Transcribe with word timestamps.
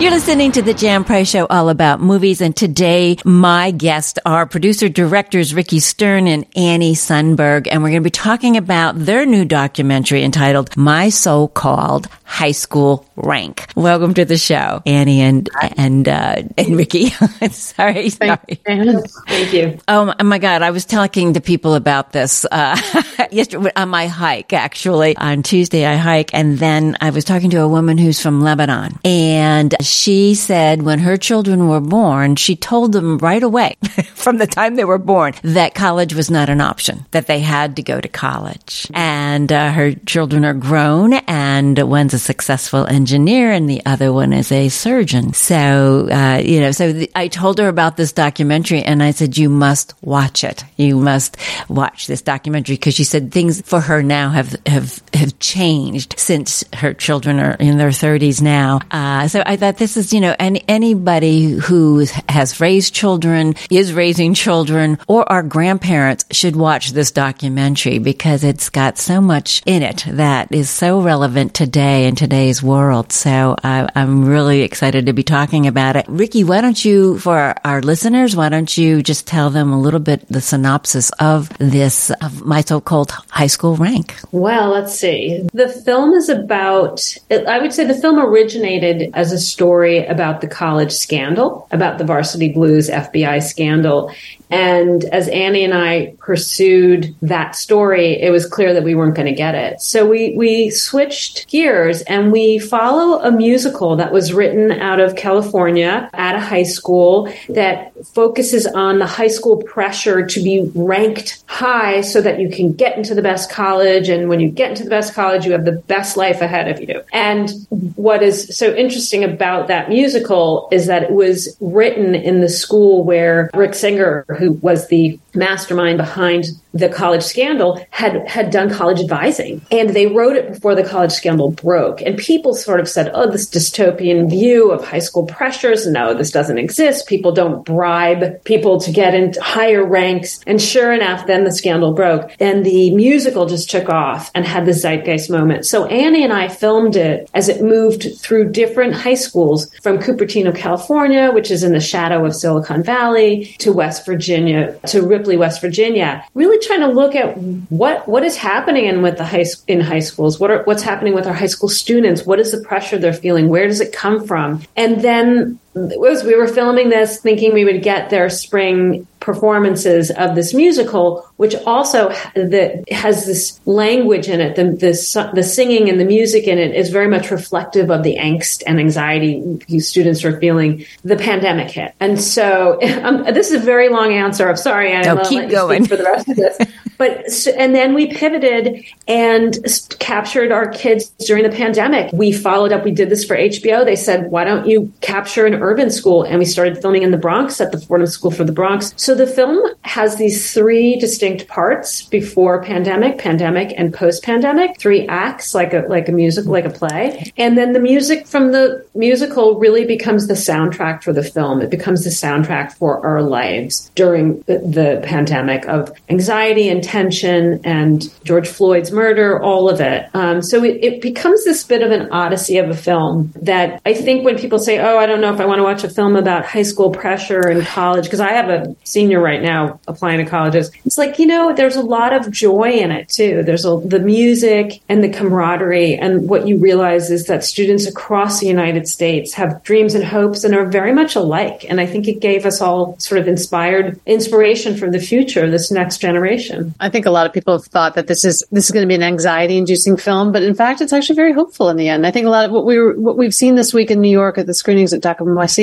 You're 0.00 0.12
listening 0.12 0.52
to 0.52 0.62
the 0.62 0.72
Jan 0.72 1.04
Price 1.04 1.28
Show, 1.28 1.44
all 1.44 1.68
about 1.68 2.00
movies. 2.00 2.40
And 2.40 2.56
today, 2.56 3.18
my 3.22 3.70
guests 3.70 4.18
are 4.24 4.46
producer 4.46 4.88
directors 4.88 5.52
Ricki 5.52 5.78
Stern 5.78 6.26
and 6.26 6.46
Annie 6.56 6.94
Sundberg. 6.94 7.68
And 7.70 7.82
we're 7.82 7.90
going 7.90 8.02
to 8.02 8.06
be 8.06 8.08
talking 8.08 8.56
about 8.56 8.98
their 8.98 9.26
new 9.26 9.44
documentary 9.44 10.24
entitled 10.24 10.74
My 10.74 11.10
So-Called 11.10 12.08
High 12.24 12.52
School 12.52 13.04
Rank. 13.16 13.66
Welcome 13.76 14.14
to 14.14 14.24
the 14.24 14.38
show, 14.38 14.80
Annie 14.86 15.20
and, 15.20 15.50
and, 15.76 16.08
uh, 16.08 16.44
and 16.56 16.76
Ricki. 16.78 17.10
sorry, 17.50 18.08
sorry. 18.08 18.38
Thank 18.64 19.52
you. 19.52 19.78
Oh 19.86 20.14
my 20.24 20.38
God. 20.38 20.62
I 20.62 20.70
was 20.70 20.86
talking 20.86 21.34
to 21.34 21.42
people 21.42 21.74
about 21.74 22.12
this, 22.12 22.46
uh, 22.50 22.80
yesterday 23.30 23.72
on 23.76 23.90
my 23.90 24.06
hike, 24.06 24.54
actually. 24.54 25.14
On 25.18 25.42
Tuesday, 25.42 25.84
I 25.84 25.96
hike. 25.96 26.32
And 26.32 26.56
then 26.58 26.96
I 27.02 27.10
was 27.10 27.24
talking 27.24 27.50
to 27.50 27.60
a 27.60 27.68
woman 27.68 27.98
who's 27.98 28.18
from 28.18 28.40
Lebanon 28.40 28.98
and 29.04 29.74
she 29.90 30.34
said 30.34 30.82
when 30.82 31.00
her 31.00 31.16
children 31.16 31.68
were 31.68 31.80
born, 31.80 32.36
she 32.36 32.56
told 32.56 32.92
them 32.92 33.18
right 33.18 33.42
away 33.42 33.76
from 34.14 34.38
the 34.38 34.46
time 34.46 34.76
they 34.76 34.84
were 34.84 34.98
born 34.98 35.34
that 35.42 35.74
college 35.74 36.14
was 36.14 36.30
not 36.30 36.48
an 36.48 36.60
option, 36.60 37.06
that 37.10 37.26
they 37.26 37.40
had 37.40 37.76
to 37.76 37.82
go 37.82 38.00
to 38.00 38.08
college. 38.08 38.86
And 38.94 39.50
uh, 39.52 39.72
her 39.72 39.94
children 39.94 40.44
are 40.44 40.54
grown 40.54 41.14
and 41.14 41.78
one's 41.78 42.14
a 42.14 42.18
successful 42.18 42.86
engineer 42.86 43.50
and 43.50 43.68
the 43.68 43.84
other 43.84 44.12
one 44.12 44.32
is 44.32 44.52
a 44.52 44.68
surgeon. 44.68 45.32
So, 45.32 46.08
uh, 46.10 46.40
you 46.44 46.60
know, 46.60 46.72
so 46.72 47.06
I 47.14 47.28
told 47.28 47.58
her 47.58 47.68
about 47.68 47.96
this 47.96 48.12
documentary 48.12 48.82
and 48.82 49.02
I 49.02 49.10
said, 49.10 49.36
you 49.36 49.48
must 49.48 49.94
watch 50.02 50.44
it. 50.44 50.64
You 50.76 50.96
must 50.96 51.36
watch 51.68 52.06
this 52.06 52.22
documentary 52.22 52.76
because 52.76 52.94
she 52.94 53.04
said 53.04 53.32
things 53.32 53.60
for 53.62 53.80
her 53.80 54.02
now 54.02 54.30
have, 54.30 54.54
have, 54.66 55.02
have 55.14 55.38
changed 55.40 56.14
since 56.16 56.62
her 56.74 56.94
children 56.94 57.40
are 57.40 57.54
in 57.54 57.78
their 57.78 57.92
thirties 57.92 58.40
now. 58.40 58.80
Uh, 58.90 59.26
so 59.26 59.42
I 59.44 59.56
thought 59.56 59.79
this 59.80 59.96
is, 59.96 60.12
you 60.12 60.20
know, 60.20 60.36
any, 60.38 60.62
anybody 60.68 61.52
who 61.52 62.04
has 62.28 62.60
raised 62.60 62.92
children, 62.94 63.54
is 63.70 63.94
raising 63.94 64.34
children, 64.34 64.98
or 65.08 65.26
our 65.32 65.42
grandparents 65.42 66.26
should 66.30 66.54
watch 66.54 66.90
this 66.92 67.10
documentary 67.10 67.98
because 67.98 68.44
it's 68.44 68.68
got 68.68 68.98
so 68.98 69.22
much 69.22 69.62
in 69.64 69.82
it 69.82 70.04
that 70.06 70.52
is 70.52 70.68
so 70.68 71.00
relevant 71.00 71.54
today 71.54 72.06
in 72.06 72.14
today's 72.14 72.62
world. 72.62 73.10
So 73.10 73.56
I, 73.64 73.88
I'm 73.96 74.26
really 74.26 74.60
excited 74.60 75.06
to 75.06 75.14
be 75.14 75.22
talking 75.22 75.66
about 75.66 75.96
it. 75.96 76.04
Ricki, 76.08 76.44
why 76.44 76.60
don't 76.60 76.84
you, 76.84 77.18
for 77.18 77.38
our, 77.38 77.56
our 77.64 77.80
listeners, 77.80 78.36
why 78.36 78.50
don't 78.50 78.76
you 78.76 79.02
just 79.02 79.26
tell 79.26 79.48
them 79.48 79.72
a 79.72 79.80
little 79.80 79.98
bit 79.98 80.28
the 80.28 80.42
synopsis 80.42 81.10
of 81.20 81.48
this, 81.56 82.10
of 82.20 82.44
my 82.44 82.60
so-called 82.60 83.12
high 83.30 83.46
school 83.46 83.76
rank? 83.76 84.14
Well, 84.30 84.68
let's 84.68 84.94
see. 84.94 85.48
The 85.54 85.70
film 85.70 86.12
is 86.12 86.28
about, 86.28 87.02
I 87.30 87.58
would 87.58 87.72
say 87.72 87.86
the 87.86 87.94
film 87.94 88.18
originated 88.18 89.10
as 89.14 89.32
a 89.32 89.38
story 89.38 89.69
about 89.78 90.40
the 90.40 90.46
college 90.46 90.92
scandal, 90.92 91.66
about 91.70 91.98
the 91.98 92.04
Varsity 92.04 92.52
Blues 92.52 92.88
FBI 92.88 93.42
scandal. 93.42 94.12
And 94.50 95.04
as 95.04 95.28
Annie 95.28 95.64
and 95.64 95.72
I 95.72 96.14
pursued 96.18 97.14
that 97.22 97.54
story, 97.54 98.20
it 98.20 98.30
was 98.30 98.46
clear 98.46 98.74
that 98.74 98.82
we 98.82 98.96
weren't 98.96 99.14
going 99.14 99.28
to 99.28 99.34
get 99.34 99.54
it. 99.54 99.80
So 99.80 100.08
we, 100.08 100.34
we 100.36 100.70
switched 100.70 101.48
gears 101.48 102.02
and 102.02 102.32
we 102.32 102.58
follow 102.58 103.20
a 103.20 103.30
musical 103.30 103.94
that 103.96 104.12
was 104.12 104.32
written 104.32 104.72
out 104.72 104.98
of 104.98 105.14
California 105.14 106.10
at 106.12 106.34
a 106.34 106.40
high 106.40 106.64
school 106.64 107.32
that 107.48 107.92
focuses 108.06 108.66
on 108.66 108.98
the 108.98 109.06
high 109.06 109.28
school 109.28 109.62
pressure 109.62 110.26
to 110.26 110.42
be 110.42 110.68
ranked 110.74 111.44
high 111.46 112.00
so 112.00 112.20
that 112.20 112.40
you 112.40 112.50
can 112.50 112.72
get 112.72 112.96
into 112.96 113.14
the 113.14 113.22
best 113.22 113.50
college. 113.50 114.08
And 114.08 114.28
when 114.28 114.40
you 114.40 114.48
get 114.48 114.70
into 114.70 114.82
the 114.82 114.90
best 114.90 115.14
college, 115.14 115.44
you 115.44 115.52
have 115.52 115.64
the 115.64 115.72
best 115.72 116.16
life 116.16 116.40
ahead 116.40 116.68
of 116.68 116.80
you. 116.88 117.02
And 117.12 117.50
what 117.94 118.22
is 118.22 118.56
so 118.56 118.74
interesting 118.74 119.22
about 119.22 119.59
that 119.68 119.88
musical 119.88 120.68
is 120.70 120.86
that 120.86 121.02
it 121.02 121.12
was 121.12 121.56
written 121.60 122.14
in 122.14 122.40
the 122.40 122.48
school 122.48 123.04
where 123.04 123.50
Rick 123.54 123.74
Singer, 123.74 124.24
who 124.38 124.52
was 124.54 124.88
the 124.88 125.18
mastermind 125.34 125.98
behind 125.98 126.46
the 126.72 126.88
college 126.88 127.22
scandal 127.22 127.84
had 127.90 128.26
had 128.28 128.50
done 128.50 128.70
college 128.70 129.00
advising. 129.00 129.60
And 129.70 129.90
they 129.90 130.06
wrote 130.06 130.36
it 130.36 130.52
before 130.52 130.74
the 130.74 130.84
college 130.84 131.12
scandal 131.12 131.50
broke. 131.50 132.00
And 132.00 132.16
people 132.16 132.54
sort 132.54 132.80
of 132.80 132.88
said 132.88 133.10
oh 133.14 133.30
this 133.30 133.48
dystopian 133.48 134.30
view 134.30 134.70
of 134.70 134.84
high 134.84 135.00
school 135.00 135.26
pressures 135.26 135.86
no 135.86 136.14
this 136.14 136.30
doesn't 136.30 136.58
exist. 136.58 137.08
People 137.08 137.32
don't 137.32 137.64
bribe 137.64 138.42
people 138.44 138.80
to 138.80 138.92
get 138.92 139.14
into 139.14 139.42
higher 139.42 139.84
ranks. 139.84 140.40
And 140.46 140.62
sure 140.62 140.92
enough 140.92 141.26
then 141.26 141.44
the 141.44 141.52
scandal 141.52 141.92
broke 141.92 142.30
and 142.38 142.64
the 142.64 142.94
musical 142.94 143.46
just 143.46 143.70
took 143.70 143.88
off 143.88 144.30
and 144.34 144.44
had 144.44 144.64
the 144.64 144.72
zeitgeist 144.72 145.30
moment. 145.30 145.66
So 145.66 145.86
Annie 145.86 146.24
and 146.24 146.32
I 146.32 146.48
filmed 146.48 146.96
it 146.96 147.28
as 147.34 147.48
it 147.48 147.62
moved 147.62 148.06
through 148.18 148.50
different 148.52 148.94
high 148.94 149.14
schools 149.14 149.39
from 149.82 149.98
Cupertino 149.98 150.54
California 150.54 151.30
which 151.32 151.50
is 151.50 151.62
in 151.62 151.72
the 151.72 151.80
shadow 151.80 152.24
of 152.24 152.34
Silicon 152.34 152.82
Valley 152.82 153.54
to 153.58 153.72
West 153.72 154.06
Virginia 154.06 154.78
to 154.86 155.02
Ripley 155.02 155.36
West 155.36 155.60
Virginia 155.60 156.24
really 156.34 156.58
trying 156.66 156.80
to 156.80 156.88
look 156.88 157.14
at 157.14 157.36
what 157.70 158.06
what 158.08 158.24
is 158.24 158.36
happening 158.36 158.86
in 158.86 159.02
with 159.02 159.16
the 159.16 159.24
high 159.24 159.44
in 159.66 159.80
high 159.80 160.00
schools. 160.00 160.38
What 160.40 160.50
are 160.50 160.62
what's 160.64 160.82
happening 160.82 161.14
with 161.14 161.26
our 161.26 161.32
high 161.32 161.46
school 161.46 161.68
students? 161.68 162.24
What 162.24 162.40
is 162.40 162.52
the 162.52 162.62
pressure 162.62 162.98
they're 162.98 163.12
feeling? 163.12 163.48
Where 163.48 163.66
does 163.66 163.80
it 163.80 163.92
come 163.92 164.26
from? 164.26 164.62
And 164.76 165.02
then 165.02 165.58
was 165.74 166.24
we 166.24 166.34
were 166.34 166.48
filming 166.48 166.88
this 166.88 167.20
thinking 167.20 167.52
we 167.52 167.64
would 167.64 167.82
get 167.82 168.10
their 168.10 168.28
spring 168.28 169.06
performances 169.20 170.10
of 170.10 170.34
this 170.34 170.52
musical, 170.52 171.26
which 171.36 171.54
also 171.66 172.08
that 172.34 172.84
has 172.90 173.26
this 173.26 173.60
language 173.66 174.28
in 174.28 174.40
it. 174.40 174.56
The, 174.56 174.64
the, 174.64 175.30
the 175.34 175.42
singing 175.42 175.88
and 175.88 176.00
the 176.00 176.04
music 176.04 176.48
in 176.48 176.58
it 176.58 176.74
is 176.74 176.90
very 176.90 177.06
much 177.06 177.30
reflective 177.30 177.90
of 177.90 178.02
the 178.02 178.16
angst 178.16 178.62
and 178.66 178.80
anxiety 178.80 179.60
students 179.78 180.24
are 180.24 180.40
feeling. 180.40 180.84
The 181.04 181.16
pandemic 181.16 181.70
hit, 181.70 181.94
and 182.00 182.20
so 182.20 182.80
um, 183.04 183.24
this 183.24 183.50
is 183.50 183.62
a 183.62 183.64
very 183.64 183.88
long 183.88 184.12
answer. 184.12 184.48
I'm 184.48 184.56
sorry, 184.56 184.92
Anna. 184.92 185.14
No, 185.14 185.22
keep 185.28 185.50
going 185.50 185.86
for 185.86 185.96
the 185.96 186.04
rest 186.04 186.28
of 186.28 186.36
this. 186.36 186.58
but 187.00 187.24
and 187.56 187.74
then 187.74 187.94
we 187.94 188.08
pivoted 188.08 188.84
and 189.08 189.56
captured 190.00 190.52
our 190.52 190.68
kids 190.68 191.08
during 191.26 191.44
the 191.44 191.56
pandemic. 191.56 192.12
We 192.12 192.30
followed 192.30 192.72
up. 192.72 192.84
We 192.84 192.90
did 192.90 193.08
this 193.08 193.24
for 193.24 193.34
HBO. 193.34 193.86
They 193.86 193.96
said, 193.96 194.30
"Why 194.30 194.44
don't 194.44 194.66
you 194.66 194.92
capture 195.00 195.46
an 195.46 195.54
urban 195.54 195.90
school?" 195.90 196.24
And 196.24 196.38
we 196.38 196.44
started 196.44 196.76
filming 196.82 197.02
in 197.02 197.10
the 197.10 197.16
Bronx 197.16 197.58
at 197.58 197.72
the 197.72 197.80
Fordham 197.80 198.06
School 198.06 198.30
for 198.30 198.44
the 198.44 198.52
Bronx. 198.52 198.92
So 198.96 199.14
the 199.14 199.26
film 199.26 199.58
has 199.80 200.16
these 200.16 200.52
three 200.52 200.96
distinct 200.96 201.48
parts: 201.48 202.02
before 202.02 202.62
pandemic, 202.62 203.16
pandemic, 203.16 203.72
and 203.78 203.94
post 203.94 204.22
pandemic. 204.22 204.78
Three 204.78 205.08
acts, 205.08 205.54
like 205.54 205.72
a 205.72 205.86
like 205.88 206.06
a 206.10 206.12
musical, 206.12 206.52
like 206.52 206.66
a 206.66 206.70
play. 206.70 207.32
And 207.38 207.56
then 207.56 207.72
the 207.72 207.80
music 207.80 208.26
from 208.26 208.52
the 208.52 208.84
musical 208.94 209.58
really 209.58 209.86
becomes 209.86 210.26
the 210.26 210.34
soundtrack 210.34 211.02
for 211.02 211.14
the 211.14 211.22
film. 211.22 211.62
It 211.62 211.70
becomes 211.70 212.04
the 212.04 212.10
soundtrack 212.10 212.72
for 212.72 213.02
our 213.06 213.22
lives 213.22 213.90
during 213.94 214.42
the, 214.42 214.58
the 214.58 215.00
pandemic 215.02 215.66
of 215.66 215.90
anxiety 216.10 216.68
and 216.68 216.89
tension 216.90 217.60
and 217.62 218.12
George 218.24 218.48
Floyd's 218.48 218.90
murder, 218.90 219.40
all 219.40 219.70
of 219.70 219.80
it. 219.80 220.08
Um, 220.12 220.42
so 220.42 220.64
it, 220.64 220.78
it 220.82 221.00
becomes 221.00 221.44
this 221.44 221.62
bit 221.62 221.82
of 221.82 221.92
an 221.92 222.10
odyssey 222.10 222.58
of 222.58 222.68
a 222.68 222.74
film 222.74 223.32
that 223.42 223.80
I 223.86 223.94
think 223.94 224.24
when 224.24 224.36
people 224.36 224.58
say, 224.58 224.80
"Oh, 224.80 224.98
I 224.98 225.06
don't 225.06 225.20
know 225.20 225.32
if 225.32 225.38
I 225.38 225.46
want 225.46 225.60
to 225.60 225.62
watch 225.62 225.84
a 225.84 225.88
film 225.88 226.16
about 226.16 226.44
high 226.44 226.64
school 226.64 226.90
pressure 226.90 227.46
and 227.48 227.64
college," 227.64 228.04
because 228.04 228.18
I 228.18 228.32
have 228.32 228.48
a 228.50 228.74
senior 228.82 229.20
right 229.20 229.40
now 229.40 229.78
applying 229.86 230.18
to 230.18 230.28
colleges, 230.28 230.72
it's 230.84 230.98
like 230.98 231.20
you 231.20 231.26
know, 231.26 231.54
there's 231.54 231.76
a 231.76 231.82
lot 231.82 232.12
of 232.12 232.30
joy 232.30 232.70
in 232.70 232.90
it 232.90 233.08
too. 233.08 233.44
There's 233.44 233.64
a, 233.64 233.80
the 233.84 234.00
music 234.00 234.82
and 234.88 235.04
the 235.04 235.08
camaraderie, 235.08 235.94
and 235.94 236.28
what 236.28 236.48
you 236.48 236.58
realize 236.58 237.10
is 237.10 237.26
that 237.26 237.44
students 237.44 237.86
across 237.86 238.40
the 238.40 238.48
United 238.48 238.88
States 238.88 239.32
have 239.34 239.62
dreams 239.62 239.94
and 239.94 240.04
hopes 240.04 240.42
and 240.42 240.56
are 240.56 240.66
very 240.66 240.92
much 240.92 241.14
alike. 241.14 241.64
And 241.68 241.80
I 241.80 241.86
think 241.86 242.08
it 242.08 242.20
gave 242.20 242.44
us 242.46 242.60
all 242.60 242.98
sort 242.98 243.20
of 243.20 243.28
inspired 243.28 244.00
inspiration 244.06 244.76
for 244.76 244.90
the 244.90 244.98
future, 244.98 245.48
this 245.48 245.70
next 245.70 245.98
generation. 245.98 246.74
I 246.80 246.88
think 246.88 247.06
a 247.06 247.10
lot 247.10 247.26
of 247.26 247.32
people 247.32 247.52
have 247.52 247.66
thought 247.66 247.94
that 247.94 248.06
this 248.06 248.24
is 248.24 248.42
this 248.50 248.64
is 248.64 248.70
going 248.70 248.82
to 248.82 248.88
be 248.88 248.94
an 248.94 249.02
anxiety 249.02 249.58
inducing 249.58 249.96
film, 249.96 250.32
but 250.32 250.42
in 250.42 250.54
fact, 250.54 250.80
it's 250.80 250.92
actually 250.92 251.16
very 251.16 251.32
hopeful 251.32 251.68
in 251.68 251.76
the 251.76 251.88
end. 251.88 252.06
I 252.06 252.10
think 252.10 252.26
a 252.26 252.30
lot 252.30 252.46
of 252.46 252.50
what 252.50 252.64
we 252.64 252.78
were, 252.78 252.94
what 252.94 253.16
we've 253.16 253.34
seen 253.34 253.54
this 253.54 253.74
week 253.74 253.90
in 253.90 254.00
New 254.00 254.10
York 254.10 254.38
at 254.38 254.46
the 254.46 254.54
screenings 254.54 254.92
at 254.92 255.02
DACA 255.02 255.20